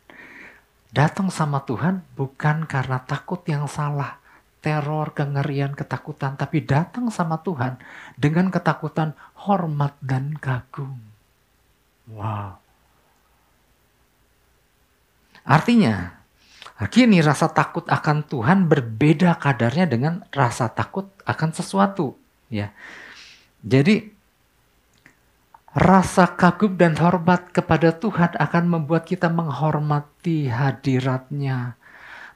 Datang 0.93 1.33
sama 1.33 1.65
Tuhan 1.65 2.05
bukan 2.13 2.69
karena 2.69 3.01
takut 3.01 3.41
yang 3.49 3.65
salah, 3.65 4.21
teror, 4.61 5.11
kengerian, 5.17 5.73
ketakutan, 5.73 6.37
tapi 6.37 6.61
datang 6.61 7.09
sama 7.09 7.41
Tuhan 7.41 7.81
dengan 8.13 8.53
ketakutan, 8.53 9.17
hormat, 9.33 9.97
dan 10.05 10.37
kagum. 10.37 11.01
Wow. 12.13 12.61
Artinya, 15.43 16.22
kini 16.89 17.21
rasa 17.21 17.53
takut 17.53 17.85
akan 17.85 18.25
Tuhan 18.25 18.65
berbeda 18.65 19.37
kadarnya 19.37 19.85
dengan 19.85 20.25
rasa 20.33 20.73
takut 20.73 21.09
akan 21.23 21.49
sesuatu. 21.53 22.17
Ya, 22.49 22.73
jadi 23.61 24.13
rasa 25.73 26.29
kagum 26.37 26.77
dan 26.77 26.93
hormat 26.97 27.49
kepada 27.49 27.93
Tuhan 27.97 28.37
akan 28.37 28.63
membuat 28.69 29.09
kita 29.09 29.29
menghormati 29.29 30.49
hadiratnya, 30.49 31.77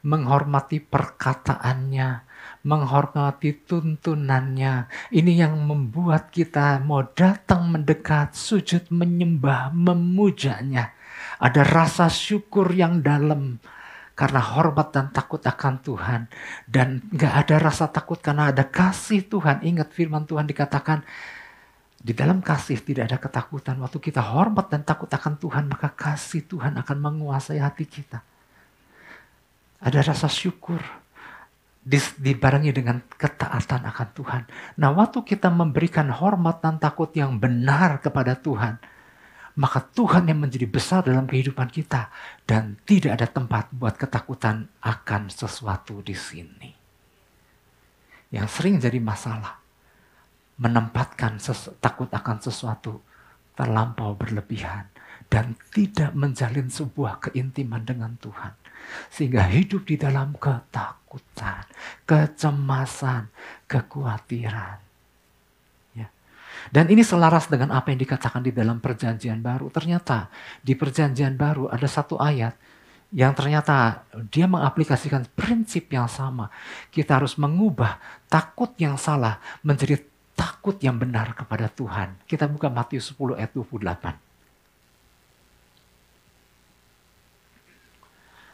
menghormati 0.02 0.82
perkataannya, 0.82 2.26
menghormati 2.66 3.54
tuntunannya. 3.66 4.90
Ini 5.14 5.34
yang 5.46 5.54
membuat 5.66 6.34
kita 6.34 6.82
mau 6.82 7.06
datang 7.06 7.70
mendekat, 7.70 8.34
sujud 8.34 8.90
menyembah, 8.90 9.70
memujanya. 9.70 10.98
Ada 11.38 11.62
rasa 11.62 12.10
syukur 12.10 12.74
yang 12.74 13.06
dalam 13.06 13.62
karena 14.18 14.42
hormat 14.42 14.90
dan 14.90 15.14
takut 15.14 15.38
akan 15.38 15.78
Tuhan. 15.86 16.26
Dan 16.66 17.06
gak 17.14 17.46
ada 17.46 17.70
rasa 17.70 17.86
takut 17.86 18.18
karena 18.18 18.50
ada 18.50 18.66
kasih 18.66 19.30
Tuhan. 19.30 19.62
Ingat 19.62 19.94
firman 19.94 20.26
Tuhan 20.26 20.50
dikatakan, 20.50 21.06
di 22.02 22.18
dalam 22.18 22.42
kasih 22.42 22.82
tidak 22.82 23.14
ada 23.14 23.18
ketakutan. 23.22 23.78
Waktu 23.78 24.02
kita 24.02 24.26
hormat 24.26 24.74
dan 24.74 24.82
takut 24.82 25.06
akan 25.06 25.38
Tuhan, 25.38 25.70
maka 25.70 25.94
kasih 25.94 26.50
Tuhan 26.50 26.82
akan 26.82 26.98
menguasai 26.98 27.62
hati 27.62 27.86
kita. 27.86 28.26
Ada 29.78 30.02
rasa 30.02 30.26
syukur, 30.26 30.82
dibarengi 32.18 32.74
dengan 32.74 32.98
ketaatan 33.06 33.86
akan 33.86 34.08
Tuhan. 34.18 34.42
Nah, 34.82 34.98
waktu 34.98 35.22
kita 35.22 35.54
memberikan 35.54 36.10
hormat 36.10 36.58
dan 36.66 36.82
takut 36.82 37.14
yang 37.14 37.38
benar 37.38 38.02
kepada 38.02 38.34
Tuhan, 38.34 38.82
maka 39.58 39.82
Tuhan 39.82 40.30
yang 40.30 40.38
menjadi 40.38 40.70
besar 40.70 41.02
dalam 41.02 41.26
kehidupan 41.26 41.74
kita 41.74 42.14
dan 42.46 42.78
tidak 42.86 43.18
ada 43.18 43.28
tempat 43.28 43.74
buat 43.74 43.98
ketakutan 43.98 44.70
akan 44.86 45.34
sesuatu 45.34 46.06
di 46.06 46.14
sini. 46.14 46.72
Yang 48.30 48.48
sering 48.54 48.78
jadi 48.78 49.02
masalah 49.02 49.58
menempatkan 50.62 51.42
takut 51.82 52.10
akan 52.10 52.38
sesuatu 52.38 53.02
terlampau 53.58 54.14
berlebihan 54.14 54.94
dan 55.26 55.58
tidak 55.74 56.14
menjalin 56.14 56.70
sebuah 56.70 57.30
keintiman 57.30 57.82
dengan 57.82 58.14
Tuhan 58.22 58.54
sehingga 59.10 59.44
hidup 59.50 59.84
di 59.90 60.00
dalam 60.00 60.38
ketakutan, 60.38 61.66
kecemasan, 62.06 63.34
kekhawatiran. 63.68 64.87
Dan 66.74 66.92
ini 66.92 67.04
selaras 67.04 67.48
dengan 67.48 67.72
apa 67.72 67.92
yang 67.92 68.00
dikatakan 68.02 68.44
di 68.44 68.52
dalam 68.52 68.84
perjanjian 68.84 69.40
baru. 69.40 69.72
Ternyata 69.72 70.28
di 70.60 70.76
perjanjian 70.76 71.36
baru 71.40 71.72
ada 71.72 71.88
satu 71.88 72.20
ayat 72.20 72.56
yang 73.16 73.32
ternyata 73.32 74.04
dia 74.28 74.52
mengaplikasikan 74.52 75.32
prinsip 75.32 75.88
yang 75.88 76.12
sama. 76.12 76.52
Kita 76.92 77.24
harus 77.24 77.40
mengubah 77.40 78.00
takut 78.28 78.76
yang 78.76 79.00
salah 79.00 79.40
menjadi 79.64 80.04
takut 80.36 80.76
yang 80.84 81.00
benar 81.00 81.34
kepada 81.34 81.72
Tuhan. 81.72 82.20
Kita 82.28 82.46
buka 82.52 82.68
Matius 82.68 83.16
10 83.16 83.40
ayat 83.40 83.52
28. 83.56 84.28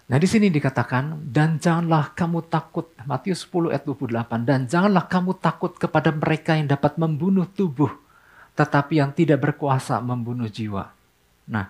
Nah 0.03 0.19
di 0.19 0.27
sini 0.27 0.51
dikatakan, 0.51 1.31
dan 1.31 1.57
janganlah 1.57 2.11
kamu 2.11 2.45
takut, 2.51 2.91
Matius 3.07 3.47
10 3.47 3.71
ayat 3.71 3.87
28, 3.87 4.43
dan 4.43 4.67
janganlah 4.67 5.07
kamu 5.07 5.39
takut 5.39 5.73
kepada 5.79 6.11
mereka 6.11 6.59
yang 6.59 6.67
dapat 6.67 6.99
membunuh 6.99 7.47
tubuh, 7.47 8.02
tetapi 8.53 9.01
yang 9.01 9.11
tidak 9.13 9.41
berkuasa 9.41 9.97
membunuh 9.99 10.45
jiwa. 10.45 10.93
Nah, 11.49 11.65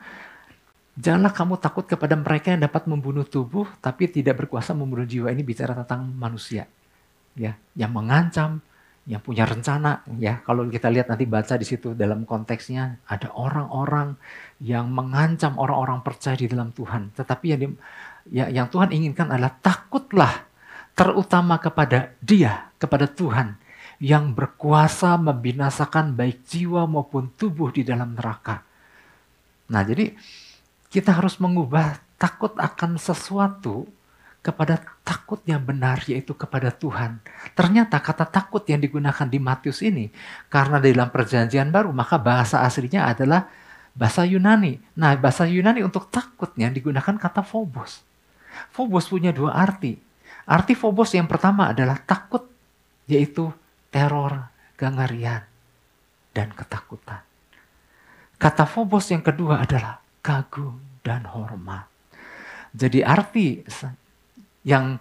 janganlah 0.99 1.31
kamu 1.31 1.55
takut 1.57 1.87
kepada 1.87 2.13
mereka 2.19 2.51
yang 2.51 2.67
dapat 2.67 2.85
membunuh 2.85 3.23
tubuh, 3.23 3.65
tapi 3.79 4.11
tidak 4.11 4.45
berkuasa 4.45 4.75
membunuh 4.75 5.07
jiwa. 5.07 5.31
Ini 5.31 5.41
bicara 5.41 5.71
tentang 5.73 6.11
manusia, 6.11 6.67
ya, 7.39 7.55
yang 7.73 7.91
mengancam, 7.95 8.59
yang 9.07 9.23
punya 9.23 9.47
rencana, 9.47 10.03
ya. 10.19 10.43
Kalau 10.43 10.67
kita 10.67 10.91
lihat 10.91 11.07
nanti 11.07 11.23
baca 11.23 11.55
di 11.55 11.63
situ 11.63 11.95
dalam 11.95 12.27
konteksnya, 12.27 12.99
ada 13.07 13.31
orang-orang 13.31 14.19
yang 14.59 14.91
mengancam 14.91 15.55
orang-orang 15.55 16.03
percaya 16.03 16.35
di 16.35 16.51
dalam 16.51 16.75
Tuhan, 16.75 17.15
tetapi 17.15 17.45
yang 17.47 17.59
di, 17.63 17.67
ya, 18.35 18.45
yang 18.51 18.67
Tuhan 18.67 18.91
inginkan 18.91 19.31
adalah 19.31 19.55
takutlah 19.55 20.51
terutama 20.93 21.57
kepada 21.57 22.11
Dia, 22.19 22.69
kepada 22.75 23.07
Tuhan 23.07 23.62
yang 24.03 24.35
berkuasa 24.35 25.15
membinasakan 25.15 26.11
baik 26.11 26.43
jiwa 26.43 26.83
maupun 26.83 27.31
tubuh 27.39 27.71
di 27.71 27.87
dalam 27.87 28.19
neraka. 28.19 28.59
Nah, 29.71 29.79
jadi 29.79 30.11
kita 30.91 31.15
harus 31.15 31.39
mengubah 31.39 32.03
takut 32.19 32.51
akan 32.59 32.99
sesuatu 32.99 33.87
kepada 34.43 34.83
takut 35.07 35.39
yang 35.47 35.63
benar 35.63 36.03
yaitu 36.03 36.35
kepada 36.35 36.67
Tuhan. 36.67 37.23
Ternyata 37.55 37.95
kata 38.03 38.27
takut 38.27 38.67
yang 38.67 38.83
digunakan 38.83 39.23
di 39.23 39.39
Matius 39.39 39.79
ini 39.79 40.11
karena 40.51 40.83
di 40.83 40.91
dalam 40.91 41.07
perjanjian 41.07 41.71
baru 41.71 41.95
maka 41.95 42.19
bahasa 42.19 42.59
aslinya 42.59 43.07
adalah 43.07 43.47
bahasa 43.95 44.27
Yunani. 44.27 44.83
Nah, 44.99 45.15
bahasa 45.15 45.47
Yunani 45.47 45.79
untuk 45.79 46.11
takutnya 46.11 46.67
digunakan 46.67 47.15
kata 47.15 47.39
phobos. 47.39 48.03
Phobos 48.75 49.07
punya 49.07 49.31
dua 49.31 49.55
arti. 49.55 49.95
Arti 50.43 50.75
phobos 50.75 51.15
yang 51.15 51.23
pertama 51.23 51.71
adalah 51.71 51.95
takut, 52.03 52.43
yaitu 53.07 53.47
teror, 53.93 54.49
gangarian, 54.73 55.45
dan 56.33 56.49
ketakutan. 56.57 57.21
Kata 58.41 58.65
phobos 58.65 59.05
yang 59.13 59.21
kedua 59.21 59.61
adalah 59.61 60.01
kagum 60.25 60.81
dan 61.05 61.29
hormat. 61.29 61.85
Jadi 62.73 63.05
arti 63.05 63.61
yang 64.65 64.97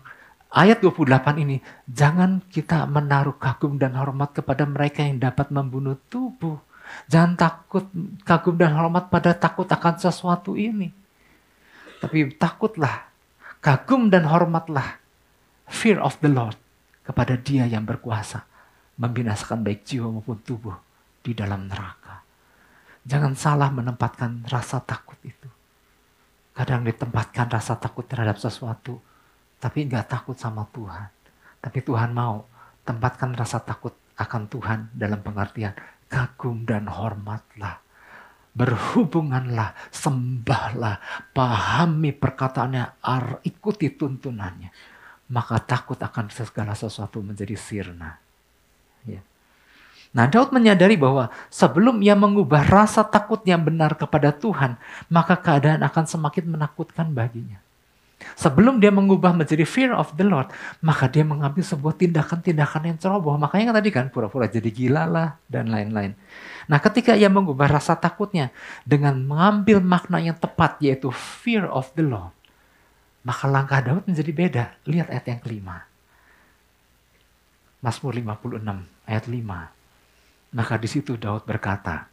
ayat 0.52 0.85
28 0.85 1.40
ini, 1.40 1.57
jangan 1.88 2.44
kita 2.52 2.85
menaruh 2.85 3.40
kagum 3.40 3.81
dan 3.81 3.96
hormat 3.96 4.37
kepada 4.37 4.68
mereka 4.68 5.00
yang 5.00 5.16
dapat 5.16 5.48
membunuh 5.48 5.96
tubuh. 6.12 6.61
Jangan 7.09 7.40
takut 7.40 7.88
kagum 8.28 8.61
dan 8.61 8.76
hormat 8.76 9.09
pada 9.09 9.33
takut 9.33 9.64
akan 9.64 9.96
sesuatu 9.96 10.52
ini. 10.52 10.92
Tapi 11.98 12.37
takutlah 12.37 13.12
Kagum 13.62 14.11
dan 14.11 14.26
hormatlah 14.26 14.98
fear 15.70 16.02
of 16.02 16.18
the 16.18 16.26
Lord 16.26 16.59
kepada 17.07 17.38
dia 17.38 17.62
yang 17.62 17.87
berkuasa 17.87 18.42
membinasakan 19.02 19.66
baik 19.66 19.82
jiwa 19.82 20.06
maupun 20.14 20.38
tubuh 20.46 20.78
di 21.18 21.34
dalam 21.34 21.66
neraka. 21.66 22.22
Jangan 23.02 23.34
salah 23.34 23.74
menempatkan 23.74 24.46
rasa 24.46 24.78
takut 24.78 25.18
itu. 25.26 25.50
Kadang 26.54 26.86
ditempatkan 26.86 27.50
rasa 27.50 27.74
takut 27.82 28.06
terhadap 28.06 28.38
sesuatu, 28.38 29.02
tapi 29.58 29.90
nggak 29.90 30.06
takut 30.06 30.38
sama 30.38 30.62
Tuhan. 30.70 31.10
Tapi 31.58 31.78
Tuhan 31.82 32.14
mau 32.14 32.46
tempatkan 32.86 33.34
rasa 33.34 33.58
takut 33.58 33.90
akan 34.14 34.46
Tuhan 34.46 34.78
dalam 34.94 35.18
pengertian 35.18 35.74
kagum 36.06 36.62
dan 36.62 36.86
hormatlah 36.86 37.82
berhubunganlah, 38.52 39.72
sembahlah, 39.88 41.00
pahami 41.32 42.12
perkataannya, 42.12 43.00
ar, 43.00 43.40
ikuti 43.48 43.96
tuntunannya. 43.96 44.68
Maka 45.32 45.56
takut 45.64 45.96
akan 45.96 46.28
segala 46.28 46.76
sesuatu 46.76 47.24
menjadi 47.24 47.56
sirna. 47.56 48.20
Ya. 49.04 49.20
Nah 50.12 50.28
Daud 50.28 50.52
menyadari 50.52 51.00
bahwa 51.00 51.32
sebelum 51.48 52.04
ia 52.04 52.12
mengubah 52.12 52.68
rasa 52.68 53.00
takut 53.00 53.40
yang 53.48 53.64
benar 53.64 53.96
kepada 53.96 54.28
Tuhan, 54.28 54.76
maka 55.08 55.40
keadaan 55.40 55.80
akan 55.80 56.04
semakin 56.04 56.52
menakutkan 56.52 57.08
baginya. 57.16 57.62
Sebelum 58.38 58.78
dia 58.78 58.94
mengubah 58.94 59.34
menjadi 59.34 59.66
fear 59.66 59.90
of 59.90 60.14
the 60.14 60.22
Lord, 60.22 60.50
maka 60.78 61.10
dia 61.10 61.26
mengambil 61.26 61.62
sebuah 61.62 61.98
tindakan-tindakan 61.98 62.94
yang 62.94 62.98
ceroboh. 62.98 63.34
Makanya 63.34 63.74
tadi 63.74 63.90
kan 63.90 64.08
pura-pura 64.14 64.46
jadi 64.46 64.70
gila 64.70 65.10
lah 65.10 65.28
dan 65.50 65.68
lain-lain. 65.70 66.14
Nah 66.70 66.78
ketika 66.78 67.18
ia 67.18 67.26
mengubah 67.26 67.66
rasa 67.66 67.98
takutnya 67.98 68.54
dengan 68.86 69.18
mengambil 69.26 69.82
makna 69.82 70.22
yang 70.22 70.38
tepat 70.38 70.78
yaitu 70.78 71.10
fear 71.10 71.66
of 71.66 71.90
the 71.98 72.04
Lord. 72.06 72.34
Maka 73.22 73.46
langkah 73.46 73.78
Daud 73.82 74.06
menjadi 74.06 74.32
beda. 74.34 74.64
Lihat 74.86 75.10
ayat 75.10 75.26
yang 75.30 75.40
kelima. 75.42 75.86
Mazmur 77.82 78.14
56 78.14 79.10
ayat 79.10 79.24
5. 79.26 80.56
Maka 80.56 80.74
di 80.78 80.88
situ 80.88 81.18
Daud 81.18 81.42
berkata 81.42 82.06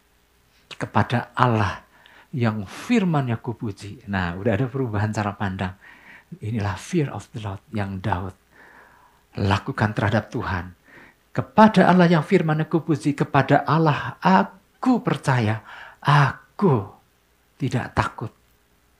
kepada 0.73 1.31
Allah 1.37 1.85
yang 2.33 2.65
firmannya 2.65 3.37
kupuji. 3.37 4.09
Nah 4.09 4.33
udah 4.37 4.57
ada 4.57 4.65
perubahan 4.65 5.13
cara 5.13 5.33
pandang 5.37 5.73
Inilah 6.37 6.77
fear 6.77 7.09
of 7.09 7.25
the 7.33 7.41
Lord 7.41 7.65
yang 7.73 7.97
Daud 7.97 8.37
lakukan 9.33 9.97
terhadap 9.97 10.29
Tuhan. 10.29 10.77
Kepada 11.33 11.89
Allah 11.89 12.05
yang 12.05 12.21
firman 12.21 12.61
aku 12.61 12.85
puji, 12.85 13.17
kepada 13.17 13.65
Allah 13.65 14.21
aku 14.21 15.01
percaya, 15.01 15.65
aku 16.05 16.85
tidak 17.57 17.97
takut. 17.97 18.29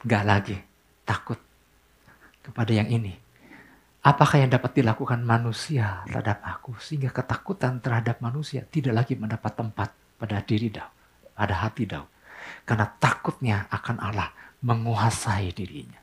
Gak 0.02 0.26
lagi 0.26 0.58
takut 1.06 1.38
kepada 2.42 2.72
yang 2.74 2.90
ini. 2.90 3.14
Apakah 4.00 4.40
yang 4.40 4.48
dapat 4.48 4.80
dilakukan 4.80 5.20
manusia 5.28 6.08
terhadap 6.08 6.40
aku 6.40 6.80
sehingga 6.80 7.12
ketakutan 7.12 7.84
terhadap 7.84 8.24
manusia 8.24 8.64
tidak 8.64 9.04
lagi 9.04 9.20
mendapat 9.20 9.52
tempat 9.60 9.92
pada 10.16 10.40
diri 10.40 10.72
Daud, 10.72 10.92
pada 11.36 11.56
hati 11.68 11.84
Daud. 11.84 12.08
Karena 12.64 12.88
takutnya 12.88 13.68
akan 13.68 14.00
Allah 14.00 14.32
menguasai 14.64 15.52
dirinya. 15.52 16.00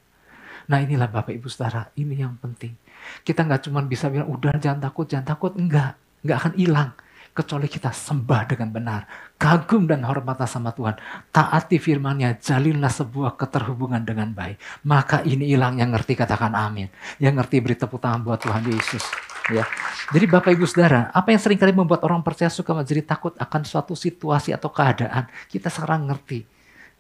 Nah 0.67 0.83
inilah 0.83 1.09
Bapak 1.09 1.33
Ibu 1.41 1.49
Saudara, 1.49 1.89
ini 1.97 2.21
yang 2.21 2.37
penting. 2.37 2.77
Kita 3.23 3.47
nggak 3.47 3.71
cuma 3.71 3.81
bisa 3.87 4.13
bilang, 4.13 4.29
udah 4.29 4.59
jangan 4.61 4.83
takut, 4.91 5.07
jangan 5.07 5.33
takut. 5.33 5.53
Enggak, 5.55 5.97
enggak 6.21 6.37
akan 6.43 6.53
hilang. 6.59 6.91
Kecuali 7.37 7.69
kita 7.69 7.93
sembah 7.93 8.49
dengan 8.49 8.73
benar. 8.73 9.01
Kagum 9.37 9.85
dan 9.85 10.09
hormat 10.09 10.41
sama 10.49 10.73
Tuhan. 10.73 10.97
Taati 11.29 11.77
firmannya, 11.77 12.41
jalinlah 12.41 12.89
sebuah 12.89 13.37
keterhubungan 13.37 14.01
dengan 14.01 14.33
baik. 14.33 14.57
Maka 14.89 15.21
ini 15.21 15.53
hilang 15.53 15.77
yang 15.77 15.93
ngerti 15.93 16.17
katakan 16.17 16.57
amin. 16.57 16.89
Yang 17.21 17.45
ngerti 17.45 17.57
beri 17.61 17.77
tepuk 17.77 18.01
tangan 18.01 18.25
buat 18.25 18.41
Tuhan 18.41 18.65
Yesus. 18.65 19.05
Ya. 19.53 19.69
Jadi 20.17 20.25
Bapak 20.27 20.57
Ibu 20.57 20.65
Saudara, 20.65 21.13
apa 21.13 21.29
yang 21.31 21.41
sering 21.45 21.61
kali 21.61 21.77
membuat 21.77 22.03
orang 22.09 22.25
percaya 22.25 22.49
suka 22.49 22.73
menjadi 22.73 23.05
takut 23.05 23.37
akan 23.37 23.63
suatu 23.69 23.93
situasi 23.93 24.57
atau 24.57 24.73
keadaan, 24.73 25.29
kita 25.53 25.69
sekarang 25.69 26.09
ngerti. 26.09 26.49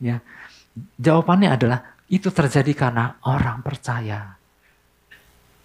Ya. 0.04 0.20
Jawabannya 1.00 1.48
adalah 1.56 1.96
itu 2.12 2.28
terjadi 2.28 2.76
karena 2.76 3.16
orang 3.24 3.64
percaya 3.64 4.36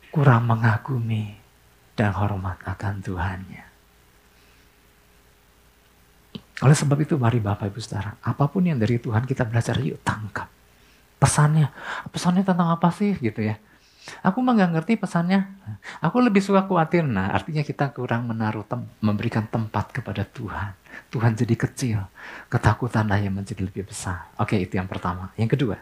kurang 0.10 0.48
mengagumi 0.48 1.38
dan 1.94 2.16
hormat 2.16 2.58
akan 2.66 3.04
Tuhannya. 3.04 3.71
Oleh 6.62 6.78
sebab 6.78 6.98
itu 7.02 7.18
mari 7.18 7.42
Bapak 7.42 7.74
Ibu 7.74 7.80
Saudara, 7.82 8.14
apa 8.22 8.46
pun 8.46 8.62
yang 8.62 8.78
dari 8.78 9.02
Tuhan 9.02 9.26
kita 9.26 9.50
belajar 9.50 9.82
yuk 9.82 9.98
tangkap. 10.06 10.46
Pesannya, 11.18 11.70
pesannya 12.10 12.46
tentang 12.46 12.70
apa 12.70 12.90
sih 12.94 13.18
gitu 13.18 13.42
ya. 13.42 13.58
Aku 14.26 14.42
mah 14.42 14.58
gak 14.58 14.74
ngerti 14.74 14.98
pesannya. 14.98 15.46
Aku 16.02 16.18
lebih 16.26 16.42
suka 16.42 16.66
khawatir. 16.66 17.06
Nah, 17.06 17.30
artinya 17.30 17.62
kita 17.62 17.94
kurang 17.94 18.26
menaruh 18.26 18.66
tem 18.66 18.82
memberikan 18.98 19.46
tempat 19.46 19.94
kepada 19.94 20.26
Tuhan. 20.26 20.74
Tuhan 21.14 21.38
jadi 21.38 21.54
kecil, 21.54 21.98
ketakutanlah 22.50 23.22
yang 23.22 23.38
menjadi 23.38 23.62
lebih 23.62 23.86
besar. 23.86 24.34
Oke, 24.42 24.58
itu 24.58 24.82
yang 24.82 24.90
pertama. 24.90 25.30
Yang 25.38 25.54
kedua, 25.58 25.78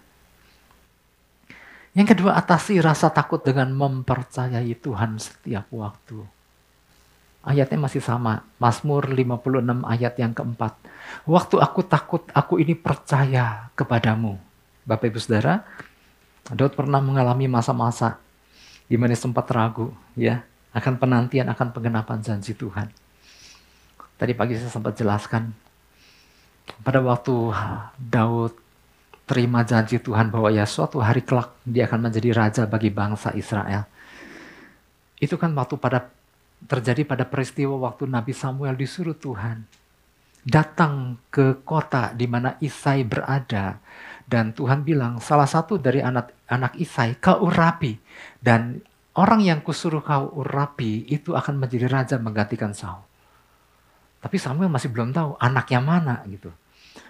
yang 1.98 2.06
kedua, 2.06 2.38
atasi 2.38 2.78
rasa 2.78 3.10
takut 3.10 3.42
dengan 3.42 3.74
mempercayai 3.74 4.78
Tuhan 4.78 5.18
setiap 5.18 5.68
waktu. 5.74 6.22
Ayatnya 7.40 7.80
masih 7.80 8.04
sama, 8.04 8.44
Mazmur 8.60 9.08
56 9.08 9.88
ayat 9.88 10.14
yang 10.20 10.36
keempat. 10.36 10.76
Waktu 11.24 11.56
aku 11.64 11.82
takut, 11.88 12.28
aku 12.36 12.60
ini 12.60 12.76
percaya 12.76 13.72
kepadamu. 13.80 14.36
Bapak 14.84 15.08
Ibu 15.08 15.20
Saudara, 15.24 15.64
Daud 16.52 16.74
pernah 16.76 17.00
mengalami 17.00 17.46
masa-masa 17.46 18.20
di 18.90 18.98
mana 18.98 19.14
sempat 19.14 19.46
ragu 19.54 19.94
ya 20.18 20.42
akan 20.74 20.98
penantian 20.98 21.46
akan 21.54 21.70
penggenapan 21.70 22.26
janji 22.26 22.58
Tuhan. 22.58 22.90
Tadi 24.18 24.34
pagi 24.34 24.58
saya 24.58 24.74
sempat 24.74 24.98
jelaskan 24.98 25.54
pada 26.82 27.00
waktu 27.06 27.54
Daud 28.02 28.58
terima 29.30 29.62
janji 29.62 30.02
Tuhan 30.02 30.34
bahwa 30.34 30.50
ya 30.50 30.66
suatu 30.66 30.98
hari 31.06 31.22
kelak 31.22 31.54
dia 31.62 31.86
akan 31.86 32.10
menjadi 32.10 32.30
raja 32.34 32.64
bagi 32.66 32.90
bangsa 32.90 33.30
Israel. 33.38 33.86
Itu 35.22 35.38
kan 35.38 35.54
waktu 35.54 35.78
pada 35.78 36.10
terjadi 36.68 37.08
pada 37.08 37.24
peristiwa 37.24 37.80
waktu 37.80 38.10
Nabi 38.10 38.36
Samuel 38.36 38.76
disuruh 38.76 39.16
Tuhan 39.16 39.64
datang 40.44 41.20
ke 41.30 41.62
kota 41.64 42.16
di 42.16 42.26
mana 42.26 42.56
Isai 42.64 43.04
berada 43.04 43.80
dan 44.26 44.56
Tuhan 44.56 44.84
bilang 44.84 45.20
salah 45.20 45.48
satu 45.48 45.80
dari 45.80 46.00
anak 46.00 46.36
anak 46.48 46.76
Isai 46.80 47.20
kau 47.20 47.48
urapi 47.48 47.96
dan 48.40 48.80
orang 49.20 49.44
yang 49.44 49.60
kusuruh 49.60 50.04
kau 50.04 50.32
urapi 50.40 51.08
itu 51.12 51.36
akan 51.36 51.60
menjadi 51.60 51.88
raja 51.92 52.16
menggantikan 52.22 52.72
Saul. 52.72 53.04
Tapi 54.20 54.36
Samuel 54.36 54.68
masih 54.68 54.92
belum 54.92 55.16
tahu 55.16 55.40
anaknya 55.40 55.80
mana 55.80 56.16
gitu. 56.28 56.52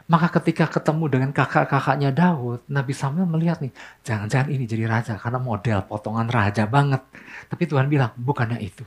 Maka 0.09 0.41
ketika 0.41 0.65
ketemu 0.65 1.05
dengan 1.05 1.29
kakak-kakaknya 1.29 2.09
Daud, 2.09 2.65
Nabi 2.65 2.93
Samuel 2.97 3.29
melihat 3.29 3.61
nih, 3.61 3.69
jangan-jangan 4.01 4.49
ini 4.49 4.65
jadi 4.65 4.89
raja 4.89 5.13
karena 5.21 5.37
model 5.37 5.85
potongan 5.85 6.25
raja 6.25 6.65
banget. 6.65 7.01
Tapi 7.45 7.63
Tuhan 7.69 7.85
bilang, 7.85 8.13
bukannya 8.17 8.57
itu. 8.57 8.81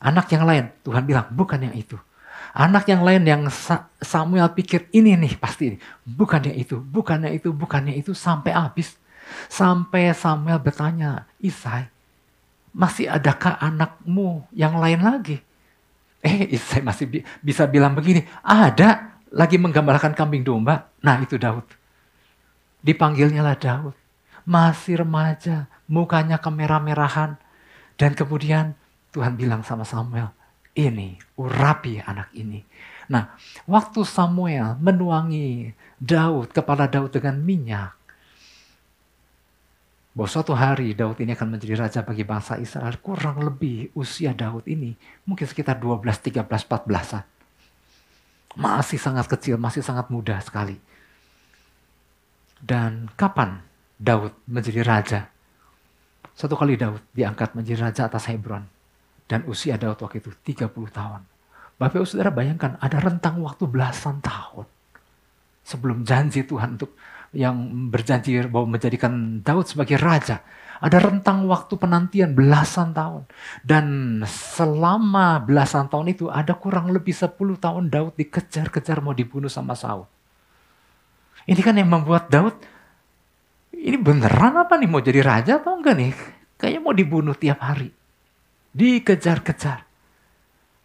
Anak 0.00 0.32
yang 0.32 0.48
lain, 0.48 0.72
Tuhan 0.80 1.04
bilang, 1.04 1.28
bukan 1.28 1.60
yang 1.60 1.76
itu. 1.76 2.00
Anak 2.56 2.88
yang 2.88 3.04
lain 3.04 3.22
yang 3.22 3.42
Samuel 4.00 4.50
pikir, 4.56 4.88
ini 4.90 5.14
nih 5.14 5.36
pasti 5.36 5.70
ini. 5.70 5.78
Bukannya 6.02 6.56
itu, 6.56 6.80
bukannya 6.80 7.30
itu, 7.36 7.52
bukannya 7.52 7.94
itu, 7.94 8.16
sampai 8.16 8.56
habis. 8.56 8.96
Sampai 9.46 10.10
Samuel 10.16 10.58
bertanya, 10.58 11.28
Isai, 11.38 11.86
masih 12.74 13.06
adakah 13.12 13.60
anakmu 13.60 14.48
yang 14.50 14.80
lain 14.80 15.04
lagi? 15.04 15.38
Eh, 16.24 16.56
Isai 16.56 16.82
masih 16.82 17.06
bi 17.06 17.18
bisa 17.44 17.68
bilang 17.68 17.94
begini, 17.94 18.26
ada, 18.42 19.14
lagi 19.30 19.60
menggambarkan 19.60 20.16
kambing 20.16 20.42
domba. 20.42 20.90
Nah 21.04 21.22
itu 21.22 21.38
Daud. 21.38 21.64
Dipanggilnya 22.82 23.44
lah 23.44 23.54
Daud. 23.54 23.94
Masih 24.48 25.04
remaja, 25.04 25.70
mukanya 25.86 26.40
kemerah-merahan. 26.40 27.38
Dan 27.94 28.16
kemudian 28.16 28.74
Tuhan 29.10 29.34
bilang 29.34 29.66
sama 29.66 29.82
Samuel, 29.82 30.30
ini 30.78 31.18
urapi 31.34 31.98
anak 31.98 32.30
ini. 32.38 32.62
Nah, 33.10 33.34
waktu 33.66 34.06
Samuel 34.06 34.78
menuangi 34.78 35.74
Daud, 35.98 36.54
kepala 36.54 36.86
Daud 36.86 37.10
dengan 37.10 37.42
minyak, 37.42 37.90
bahwa 40.14 40.28
suatu 40.30 40.54
hari 40.54 40.94
Daud 40.94 41.18
ini 41.22 41.34
akan 41.34 41.58
menjadi 41.58 41.74
raja 41.86 42.00
bagi 42.06 42.22
bangsa 42.22 42.58
Israel, 42.58 42.98
kurang 43.02 43.42
lebih 43.42 43.90
usia 43.98 44.34
Daud 44.34 44.66
ini 44.66 44.94
mungkin 45.26 45.46
sekitar 45.46 45.78
12, 45.78 46.06
13, 46.06 46.46
14-an. 46.46 47.24
Masih 48.58 48.98
sangat 48.98 49.30
kecil, 49.30 49.54
masih 49.58 49.82
sangat 49.82 50.10
muda 50.10 50.38
sekali. 50.42 50.78
Dan 52.58 53.10
kapan 53.14 53.62
Daud 53.98 54.34
menjadi 54.50 54.82
raja? 54.82 55.20
Satu 56.34 56.58
kali 56.58 56.74
Daud 56.74 57.02
diangkat 57.14 57.54
menjadi 57.58 57.90
raja 57.90 58.10
atas 58.10 58.26
Hebron. 58.26 58.79
Dan 59.30 59.46
usia 59.46 59.78
Daud 59.78 60.02
waktu 60.02 60.18
itu 60.18 60.34
30 60.34 60.74
tahun. 60.90 61.22
Bapak 61.78 62.02
ibu 62.02 62.04
saudara 62.04 62.34
bayangkan 62.34 62.74
ada 62.82 62.98
rentang 62.98 63.38
waktu 63.46 63.70
belasan 63.70 64.18
tahun. 64.18 64.66
Sebelum 65.62 66.02
janji 66.02 66.42
Tuhan 66.42 66.74
untuk 66.74 66.98
yang 67.30 67.54
berjanji 67.94 68.42
bahwa 68.50 68.74
menjadikan 68.74 69.38
Daud 69.38 69.70
sebagai 69.70 70.02
raja. 70.02 70.42
Ada 70.82 70.98
rentang 70.98 71.46
waktu 71.46 71.78
penantian 71.78 72.34
belasan 72.34 72.90
tahun. 72.90 73.30
Dan 73.62 73.86
selama 74.26 75.38
belasan 75.38 75.86
tahun 75.86 76.10
itu 76.10 76.26
ada 76.26 76.58
kurang 76.58 76.90
lebih 76.90 77.14
10 77.14 77.30
tahun 77.38 77.86
Daud 77.86 78.18
dikejar-kejar 78.18 78.98
mau 78.98 79.14
dibunuh 79.14 79.52
sama 79.52 79.78
Saul. 79.78 80.10
Ini 81.46 81.60
kan 81.62 81.78
yang 81.78 81.86
membuat 81.86 82.26
Daud, 82.32 82.58
ini 83.78 83.94
beneran 83.94 84.58
apa 84.58 84.74
nih 84.74 84.88
mau 84.90 84.98
jadi 84.98 85.22
raja 85.22 85.62
atau 85.62 85.78
enggak 85.78 85.94
nih? 85.94 86.12
Kayaknya 86.58 86.80
mau 86.82 86.92
dibunuh 86.96 87.36
tiap 87.38 87.62
hari. 87.62 87.99
Dikejar-kejar. 88.70 89.86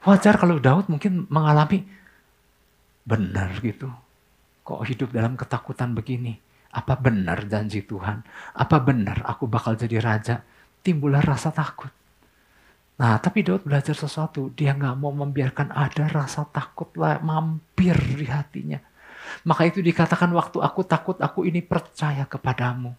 Wajar 0.06 0.36
kalau 0.38 0.62
Daud 0.62 0.90
mungkin 0.90 1.26
mengalami 1.30 1.86
benar 3.06 3.58
gitu. 3.62 3.90
Kok 4.66 4.82
hidup 4.86 5.14
dalam 5.14 5.38
ketakutan 5.38 5.94
begini? 5.94 6.38
Apa 6.74 6.98
benar 6.98 7.46
janji 7.46 7.86
Tuhan? 7.86 8.26
Apa 8.58 8.82
benar 8.82 9.26
aku 9.26 9.46
bakal 9.46 9.78
jadi 9.78 10.02
raja? 10.02 10.42
Timbullah 10.82 11.22
rasa 11.22 11.54
takut. 11.54 11.90
Nah, 12.96 13.20
tapi 13.20 13.44
Daud 13.44 13.68
belajar 13.68 13.94
sesuatu. 13.94 14.50
Dia 14.54 14.74
nggak 14.74 14.96
mau 14.98 15.12
membiarkan 15.14 15.74
ada 15.74 16.08
rasa 16.10 16.48
takut 16.50 16.90
lah 16.98 17.20
mampir 17.22 17.96
di 17.96 18.26
hatinya. 18.26 18.80
Maka 19.46 19.68
itu 19.68 19.82
dikatakan 19.82 20.30
waktu 20.32 20.62
aku 20.62 20.82
takut, 20.86 21.18
aku 21.20 21.50
ini 21.50 21.60
percaya 21.66 22.26
kepadamu. 22.30 22.94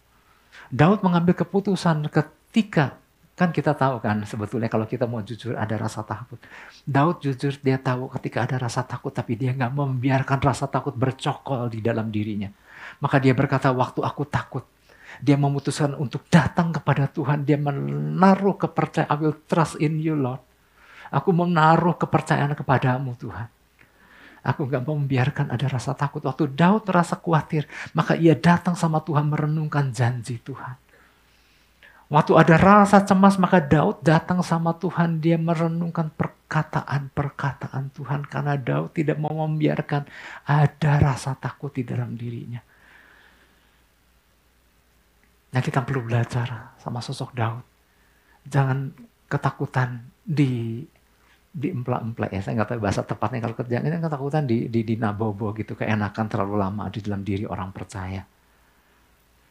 Daud 0.68 1.00
mengambil 1.06 1.38
keputusan 1.38 2.10
ketika 2.10 2.98
Kan 3.36 3.52
kita 3.52 3.76
tahu 3.76 4.00
kan 4.00 4.24
sebetulnya 4.24 4.72
kalau 4.72 4.88
kita 4.88 5.04
mau 5.04 5.20
jujur 5.20 5.60
ada 5.60 5.76
rasa 5.76 6.00
takut. 6.00 6.40
Daud 6.88 7.20
jujur 7.20 7.52
dia 7.60 7.76
tahu 7.76 8.08
ketika 8.16 8.48
ada 8.48 8.56
rasa 8.56 8.80
takut 8.80 9.12
tapi 9.12 9.36
dia 9.36 9.52
nggak 9.52 9.76
membiarkan 9.76 10.40
rasa 10.40 10.64
takut 10.72 10.96
bercokol 10.96 11.68
di 11.68 11.84
dalam 11.84 12.08
dirinya. 12.08 12.48
Maka 13.04 13.20
dia 13.20 13.36
berkata, 13.36 13.68
waktu 13.76 14.00
aku 14.00 14.24
takut. 14.24 14.64
Dia 15.20 15.36
memutuskan 15.36 15.96
untuk 15.96 16.24
datang 16.32 16.72
kepada 16.72 17.08
Tuhan. 17.08 17.44
Dia 17.44 17.60
menaruh 17.60 18.56
kepercayaan, 18.56 19.12
I 19.12 19.16
will 19.20 19.36
trust 19.44 19.80
in 19.80 20.00
you 20.00 20.16
Lord. 20.16 20.40
Aku 21.12 21.30
menaruh 21.32 21.96
kepercayaan 21.96 22.56
kepadamu 22.56 23.14
Tuhan. 23.20 23.48
Aku 24.46 24.64
gak 24.70 24.86
mau 24.86 24.94
membiarkan 24.94 25.50
ada 25.50 25.66
rasa 25.66 25.92
takut. 25.92 26.22
Waktu 26.22 26.54
Daud 26.54 26.86
merasa 26.86 27.18
khawatir, 27.18 27.66
maka 27.92 28.14
ia 28.14 28.32
datang 28.32 28.78
sama 28.78 29.02
Tuhan 29.02 29.26
merenungkan 29.26 29.90
janji 29.90 30.38
Tuhan. 30.38 30.85
Waktu 32.06 32.38
ada 32.38 32.54
rasa 32.54 33.02
cemas, 33.02 33.34
maka 33.34 33.58
Daud 33.58 33.98
datang 34.06 34.38
sama 34.46 34.78
Tuhan. 34.78 35.18
Dia 35.18 35.34
merenungkan 35.34 36.14
perkataan-perkataan 36.14 37.90
Tuhan. 37.90 38.30
Karena 38.30 38.54
Daud 38.54 38.94
tidak 38.94 39.18
mau 39.18 39.34
membiarkan 39.34 40.06
ada 40.46 40.92
rasa 41.02 41.34
takut 41.34 41.74
di 41.74 41.82
dalam 41.82 42.14
dirinya. 42.14 42.62
Nah 45.50 45.60
kita 45.64 45.82
perlu 45.82 46.06
belajar 46.06 46.78
sama 46.78 47.02
sosok 47.02 47.34
Daud. 47.34 47.64
Jangan 48.46 48.94
ketakutan 49.26 50.06
di 50.22 50.86
di 51.56 51.72
emplak-emplak 51.72 52.30
ya. 52.30 52.40
Saya 52.44 52.62
nggak 52.62 52.70
tahu 52.70 52.80
bahasa 52.86 53.02
tepatnya 53.02 53.40
kalau 53.42 53.56
kerjaan 53.58 53.82
ini 53.82 53.98
ketakutan 53.98 54.44
di, 54.46 54.70
di, 54.70 54.86
di 54.86 54.94
nabobo 54.94 55.50
gitu. 55.58 55.74
Keenakan 55.74 56.26
terlalu 56.30 56.54
lama 56.54 56.86
di 56.86 57.02
dalam 57.02 57.26
diri 57.26 57.42
orang 57.48 57.74
percaya. 57.74 58.35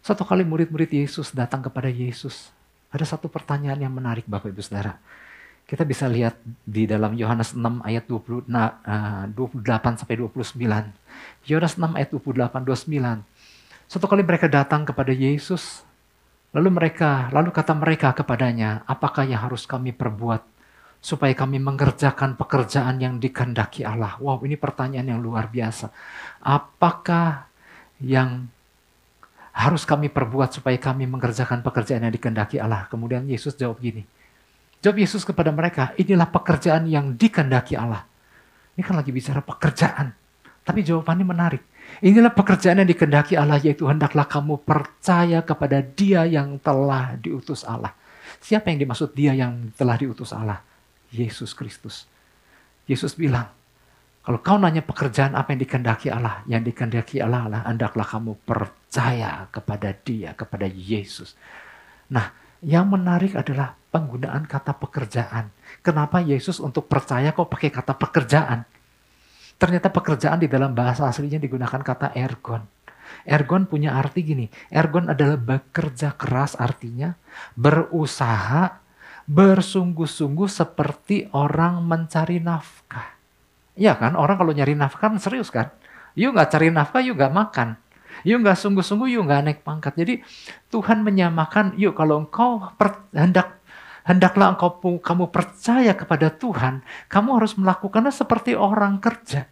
Satu 0.05 0.21
kali 0.21 0.45
murid-murid 0.45 0.93
Yesus 0.93 1.33
datang 1.33 1.65
kepada 1.65 1.89
Yesus. 1.89 2.53
Ada 2.93 3.17
satu 3.17 3.25
pertanyaan 3.25 3.81
yang 3.81 3.89
menarik 3.89 4.29
Bapak 4.29 4.53
Ibu 4.53 4.61
Saudara. 4.61 5.01
Kita 5.65 5.81
bisa 5.81 6.05
lihat 6.05 6.37
di 6.61 6.85
dalam 6.85 7.17
Yohanes 7.17 7.57
6 7.57 7.81
ayat 7.81 8.05
20, 8.05 8.45
nah, 8.45 8.77
28 9.33 9.97
sampai 9.97 10.13
29. 10.21 10.61
Yohanes 11.49 11.73
6 11.81 11.97
ayat 11.97 12.13
28 12.13 12.21
29. 12.21 13.25
Satu 13.89 14.05
kali 14.05 14.21
mereka 14.21 14.45
datang 14.45 14.85
kepada 14.85 15.09
Yesus, 15.09 15.81
lalu 16.53 16.69
mereka, 16.69 17.33
lalu 17.33 17.49
kata 17.49 17.73
mereka 17.73 18.13
kepadanya, 18.13 18.85
apakah 18.85 19.25
yang 19.25 19.41
harus 19.41 19.65
kami 19.65 19.89
perbuat 19.89 20.45
supaya 21.01 21.33
kami 21.33 21.57
mengerjakan 21.57 22.37
pekerjaan 22.37 23.01
yang 23.01 23.17
dikehendaki 23.17 23.81
Allah? 23.81 24.21
Wow, 24.21 24.45
ini 24.45 24.53
pertanyaan 24.53 25.17
yang 25.17 25.21
luar 25.25 25.49
biasa. 25.49 25.89
Apakah 26.45 27.49
yang 27.97 28.53
harus 29.55 29.87
kami 29.87 30.11
perbuat 30.11 30.51
supaya 30.51 30.75
kami 30.75 31.07
mengerjakan 31.07 31.63
pekerjaan 31.63 32.03
yang 32.03 32.11
dikehendaki 32.11 32.59
Allah. 32.59 32.91
Kemudian 32.91 33.23
Yesus 33.23 33.55
jawab 33.55 33.79
gini. 33.79 34.03
Jawab 34.83 34.99
Yesus 34.99 35.23
kepada 35.23 35.49
mereka, 35.55 35.95
inilah 35.95 36.27
pekerjaan 36.27 36.83
yang 36.91 37.15
dikehendaki 37.15 37.79
Allah. 37.79 38.03
Ini 38.75 38.83
kan 38.83 38.99
lagi 38.99 39.15
bicara 39.15 39.39
pekerjaan. 39.39 40.11
Tapi 40.67 40.83
jawabannya 40.83 41.25
menarik. 41.25 41.63
Inilah 42.03 42.35
pekerjaan 42.35 42.83
yang 42.83 42.89
dikehendaki 42.89 43.39
Allah, 43.39 43.55
yaitu 43.63 43.87
hendaklah 43.87 44.27
kamu 44.27 44.59
percaya 44.59 45.39
kepada 45.39 45.79
dia 45.79 46.27
yang 46.27 46.59
telah 46.59 47.15
diutus 47.15 47.63
Allah. 47.63 47.95
Siapa 48.43 48.69
yang 48.69 48.83
dimaksud 48.83 49.15
dia 49.15 49.31
yang 49.31 49.71
telah 49.79 49.95
diutus 49.95 50.35
Allah? 50.35 50.59
Yesus 51.15 51.55
Kristus. 51.55 52.03
Yesus 52.85 53.15
bilang, 53.15 53.49
kalau 54.25 54.41
kau 54.41 54.57
nanya 54.57 54.81
pekerjaan 54.81 55.37
apa 55.37 55.53
yang 55.53 55.61
dikehendaki 55.61 56.09
Allah, 56.09 56.41
yang 56.49 56.65
dikehendaki 56.65 57.21
Allah 57.21 57.45
adalah 57.45 57.63
hendaklah 57.69 58.05
kamu 58.05 58.33
percaya 58.41 58.84
kepada 59.51 59.91
Dia, 59.91 60.31
kepada 60.37 60.65
Yesus. 60.69 61.35
Nah, 62.11 62.31
yang 62.63 62.89
menarik 62.89 63.35
adalah 63.35 63.75
penggunaan 63.91 64.47
kata 64.47 64.75
pekerjaan. 64.75 65.51
Kenapa 65.83 66.23
Yesus 66.23 66.57
untuk 66.63 66.87
percaya 66.89 67.35
kok 67.35 67.51
pakai 67.51 67.69
kata 67.71 67.93
pekerjaan? 67.95 68.65
Ternyata 69.55 69.87
pekerjaan 69.87 70.43
di 70.43 70.51
dalam 70.51 70.75
bahasa 70.75 71.07
aslinya 71.07 71.39
digunakan 71.39 71.79
kata 71.79 72.11
ergon. 72.15 72.63
Ergon 73.23 73.69
punya 73.69 73.95
arti 73.95 74.25
gini, 74.25 74.45
ergon 74.73 75.13
adalah 75.13 75.37
bekerja 75.37 76.17
keras 76.17 76.57
artinya 76.57 77.13
berusaha, 77.53 78.81
bersungguh-sungguh 79.25 80.49
seperti 80.49 81.29
orang 81.33 81.81
mencari 81.85 82.41
nafkah. 82.41 83.17
Iya 83.77 83.97
kan, 83.97 84.17
orang 84.17 84.41
kalau 84.41 84.53
nyari 84.53 84.73
nafkah 84.73 85.11
kan 85.11 85.21
serius 85.21 85.53
kan. 85.53 85.69
Yuk 86.15 86.33
nggak 86.33 86.49
cari 86.49 86.69
nafkah, 86.71 87.01
yuk 87.03 87.19
nggak 87.19 87.33
makan. 87.33 87.69
Yuk 88.25 88.41
nggak 88.41 88.57
sungguh-sungguh, 88.57 89.13
yuk 89.13 89.29
nggak 89.29 89.41
naik 89.45 89.59
pangkat. 89.61 89.93
Jadi 89.93 90.25
Tuhan 90.73 91.05
menyamakan, 91.05 91.77
yuk 91.77 91.93
kalau 91.93 92.25
engkau 92.25 92.73
per, 92.73 93.05
hendak 93.13 93.61
hendaklah 94.05 94.53
engkau 94.53 94.81
kamu 95.01 95.29
percaya 95.29 95.93
kepada 95.93 96.33
Tuhan, 96.33 96.81
kamu 97.09 97.29
harus 97.41 97.53
melakukannya 97.57 98.13
seperti 98.13 98.57
orang 98.57 98.97
kerja. 99.01 99.49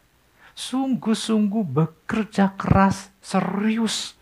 Sungguh-sungguh 0.54 1.66
bekerja 1.66 2.54
keras, 2.54 3.10
serius 3.22 4.14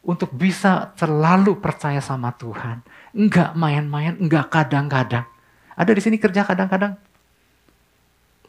untuk 0.00 0.32
bisa 0.32 0.96
selalu 0.96 1.60
percaya 1.60 2.00
sama 2.00 2.32
Tuhan. 2.32 2.80
Enggak 3.12 3.52
main-main, 3.52 4.16
enggak 4.16 4.48
kadang-kadang. 4.48 5.28
Ada 5.76 5.92
di 5.92 6.00
sini 6.00 6.16
kerja 6.16 6.44
kadang-kadang, 6.48 6.96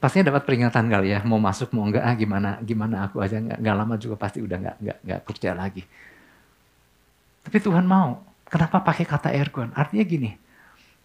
pastinya 0.02 0.34
dapat 0.34 0.50
peringatan 0.50 0.90
kali 0.90 1.14
ya 1.14 1.22
mau 1.22 1.38
masuk 1.38 1.78
mau 1.78 1.86
enggak 1.86 2.02
ah, 2.02 2.16
gimana 2.18 2.50
gimana 2.66 3.06
aku 3.06 3.22
aja 3.22 3.38
nggak, 3.38 3.62
nggak 3.62 3.76
lama 3.78 3.94
juga 4.02 4.16
pasti 4.18 4.42
udah 4.42 4.58
nggak 4.58 4.78
nggak 4.82 4.98
nggak 5.06 5.22
kerja 5.30 5.50
lagi. 5.54 5.84
Tapi 7.42 7.58
Tuhan 7.62 7.86
mau. 7.86 8.26
Kenapa 8.52 8.84
pakai 8.84 9.08
kata 9.08 9.32
ergon 9.32 9.72
artinya 9.72 10.04
gini 10.04 10.32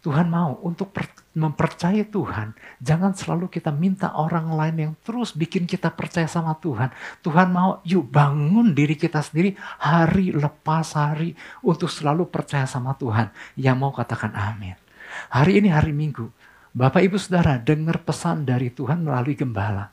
Tuhan 0.07 0.31
mau 0.31 0.63
untuk 0.63 0.95
per, 0.95 1.11
mempercayai 1.35 2.07
Tuhan. 2.07 2.55
Jangan 2.79 3.11
selalu 3.19 3.51
kita 3.51 3.75
minta 3.75 4.15
orang 4.15 4.55
lain 4.55 4.77
yang 4.79 4.93
terus 5.03 5.35
bikin 5.35 5.67
kita 5.67 5.91
percaya 5.91 6.31
sama 6.31 6.55
Tuhan. 6.63 6.95
Tuhan 7.27 7.51
mau 7.51 7.83
yuk 7.83 8.07
bangun 8.07 8.71
diri 8.71 8.95
kita 8.95 9.19
sendiri 9.19 9.59
hari 9.83 10.31
lepas 10.31 10.95
hari 10.95 11.35
untuk 11.59 11.91
selalu 11.91 12.31
percaya 12.31 12.71
sama 12.71 12.95
Tuhan. 12.95 13.35
Yang 13.59 13.77
mau 13.83 13.91
katakan 13.91 14.31
amin. 14.31 14.79
Hari 15.27 15.59
ini 15.59 15.75
hari 15.75 15.91
Minggu 15.91 16.31
Bapak 16.77 17.01
Ibu 17.09 17.17
Saudara 17.17 17.57
dengar 17.57 18.05
pesan 18.05 18.45
dari 18.45 18.69
Tuhan 18.69 19.01
melalui 19.01 19.33
gembala. 19.33 19.89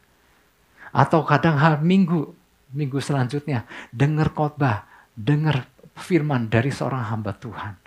Atau 0.91 1.23
kadang 1.23 1.55
hari 1.55 1.79
minggu, 1.79 2.35
minggu 2.75 2.99
selanjutnya 2.99 3.63
dengar 3.87 4.35
khotbah, 4.35 4.83
dengar 5.15 5.63
firman 5.95 6.51
dari 6.51 6.75
seorang 6.75 7.07
hamba 7.07 7.31
Tuhan. 7.39 7.79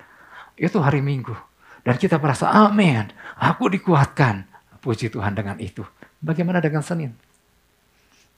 Itu 0.56 0.80
hari 0.80 1.04
minggu. 1.04 1.36
Dan 1.84 2.00
kita 2.00 2.16
merasa 2.16 2.48
amin, 2.48 3.12
aku 3.36 3.68
dikuatkan. 3.68 4.48
Puji 4.80 5.12
Tuhan 5.12 5.36
dengan 5.36 5.60
itu. 5.60 5.84
Bagaimana 6.22 6.62
dengan 6.62 6.80
Senin? 6.80 7.12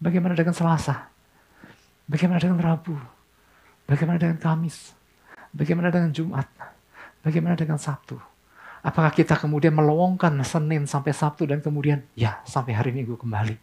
Bagaimana 0.02 0.34
dengan 0.34 0.56
Selasa? 0.56 1.06
Bagaimana 2.08 2.40
dengan 2.42 2.58
Rabu? 2.58 2.96
Bagaimana 3.86 4.16
dengan 4.16 4.40
Kamis? 4.40 4.96
Bagaimana 5.54 5.92
dengan 5.92 6.10
Jumat? 6.10 6.48
Bagaimana 7.20 7.54
dengan 7.54 7.76
Sabtu? 7.76 8.16
Apakah 8.78 9.10
kita 9.10 9.34
kemudian 9.34 9.74
melowongkan 9.74 10.38
Senin 10.46 10.86
sampai 10.86 11.10
Sabtu 11.10 11.44
dan 11.44 11.58
kemudian 11.58 12.02
ya 12.14 12.38
sampai 12.46 12.74
hari 12.78 12.94
Minggu 12.94 13.18
kembali. 13.18 13.58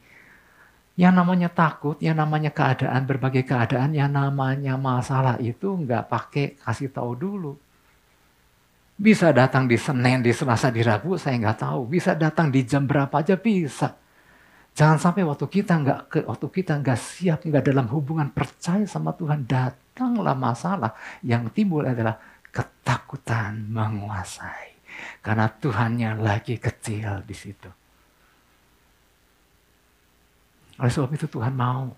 Yang 0.95 1.13
namanya 1.15 1.49
takut, 1.51 1.99
yang 1.99 2.15
namanya 2.15 2.55
keadaan, 2.55 3.03
berbagai 3.03 3.43
keadaan, 3.43 3.91
yang 3.91 4.11
namanya 4.11 4.79
masalah 4.79 5.35
itu 5.43 5.75
nggak 5.75 6.07
pakai 6.07 6.55
kasih 6.55 6.87
tahu 6.87 7.11
dulu. 7.19 7.53
Bisa 8.95 9.35
datang 9.35 9.67
di 9.67 9.75
Senin, 9.75 10.23
di 10.23 10.31
Selasa, 10.31 10.71
di 10.71 10.79
Rabu, 10.79 11.19
saya 11.19 11.35
nggak 11.35 11.59
tahu. 11.67 11.91
Bisa 11.91 12.15
datang 12.15 12.47
di 12.47 12.63
jam 12.63 12.87
berapa 12.87 13.11
aja 13.11 13.35
bisa. 13.35 13.91
Jangan 14.75 14.99
sampai 14.99 15.23
waktu 15.23 15.47
kita 15.47 15.73
nggak 15.79 15.99
waktu 16.27 16.47
kita 16.51 16.79
nggak 16.79 16.99
siap, 16.99 17.43
nggak 17.43 17.63
dalam 17.63 17.87
hubungan 17.91 18.27
percaya 18.31 18.83
sama 18.87 19.15
Tuhan, 19.15 19.47
datanglah 19.47 20.35
masalah 20.35 20.95
yang 21.23 21.47
timbul 21.51 21.83
adalah 21.83 22.19
ketakutan 22.51 23.67
menguasai. 23.71 24.74
Karena 25.19 25.49
Tuhannya 25.49 26.19
lagi 26.19 26.59
kecil 26.59 27.23
di 27.25 27.35
situ. 27.35 27.69
Oleh 30.75 30.91
sebab 30.91 31.11
itu 31.15 31.27
Tuhan 31.31 31.55
mau 31.55 31.91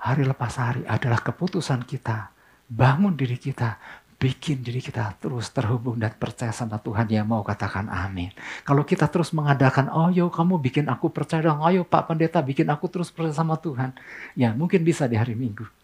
hari 0.00 0.24
lepas 0.24 0.56
hari 0.56 0.82
adalah 0.88 1.20
keputusan 1.20 1.84
kita. 1.84 2.32
Bangun 2.70 3.18
diri 3.18 3.34
kita, 3.34 3.76
bikin 4.20 4.60
diri 4.60 4.84
kita 4.84 5.16
terus 5.16 5.48
terhubung 5.50 5.96
dan 5.96 6.12
percaya 6.14 6.52
sama 6.52 6.76
Tuhan 6.76 7.08
yang 7.08 7.24
mau 7.24 7.40
katakan 7.40 7.88
amin. 7.88 8.30
Kalau 8.68 8.84
kita 8.84 9.08
terus 9.08 9.32
mengadakan, 9.32 9.88
oh 9.88 10.12
yo 10.12 10.28
kamu 10.28 10.60
bikin 10.60 10.86
aku 10.92 11.08
percaya 11.08 11.48
dong, 11.48 11.64
ayo 11.64 11.88
Pak 11.88 12.12
Pendeta 12.12 12.44
bikin 12.44 12.68
aku 12.68 12.86
terus 12.92 13.08
percaya 13.08 13.34
sama 13.34 13.56
Tuhan. 13.56 13.96
Ya 14.36 14.52
mungkin 14.52 14.84
bisa 14.84 15.08
di 15.08 15.16
hari 15.16 15.32
Minggu. 15.32 15.79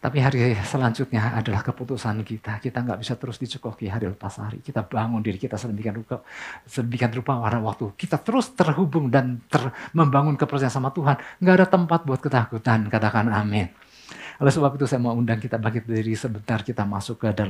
Tapi 0.00 0.16
hari 0.16 0.56
selanjutnya 0.64 1.36
adalah 1.36 1.60
keputusan 1.60 2.24
kita. 2.24 2.56
Kita 2.56 2.80
nggak 2.80 3.04
bisa 3.04 3.20
terus 3.20 3.36
dicekoki 3.36 3.84
hari 3.84 4.08
lepas 4.08 4.32
hari. 4.40 4.64
Kita 4.64 4.84
bangun 4.84 5.20
diri 5.20 5.36
kita 5.36 5.60
sedemikian 5.60 5.92
rupa, 5.92 6.24
sedemikian 6.64 7.12
rupa 7.20 7.36
warna 7.36 7.60
waktu. 7.60 7.92
Kita 7.96 8.16
terus 8.16 8.56
terhubung 8.56 9.12
dan 9.12 9.44
ter, 9.48 9.60
membangun 9.92 10.36
kepercayaan 10.40 10.72
sama 10.72 10.88
Tuhan. 10.96 11.20
Nggak 11.44 11.54
ada 11.54 11.66
tempat 11.68 12.00
buat 12.08 12.20
ketakutan. 12.20 12.88
Katakan 12.88 13.28
amin. 13.28 13.68
Oleh 14.40 14.52
sebab 14.52 14.76
itu 14.76 14.88
saya 14.88 15.00
mau 15.00 15.12
undang 15.12 15.36
kita 15.36 15.60
bangkit 15.60 15.84
diri 15.84 16.16
sebentar 16.16 16.64
kita 16.64 16.84
masuk 16.84 17.20
ke 17.24 17.28
dalam 17.36 17.48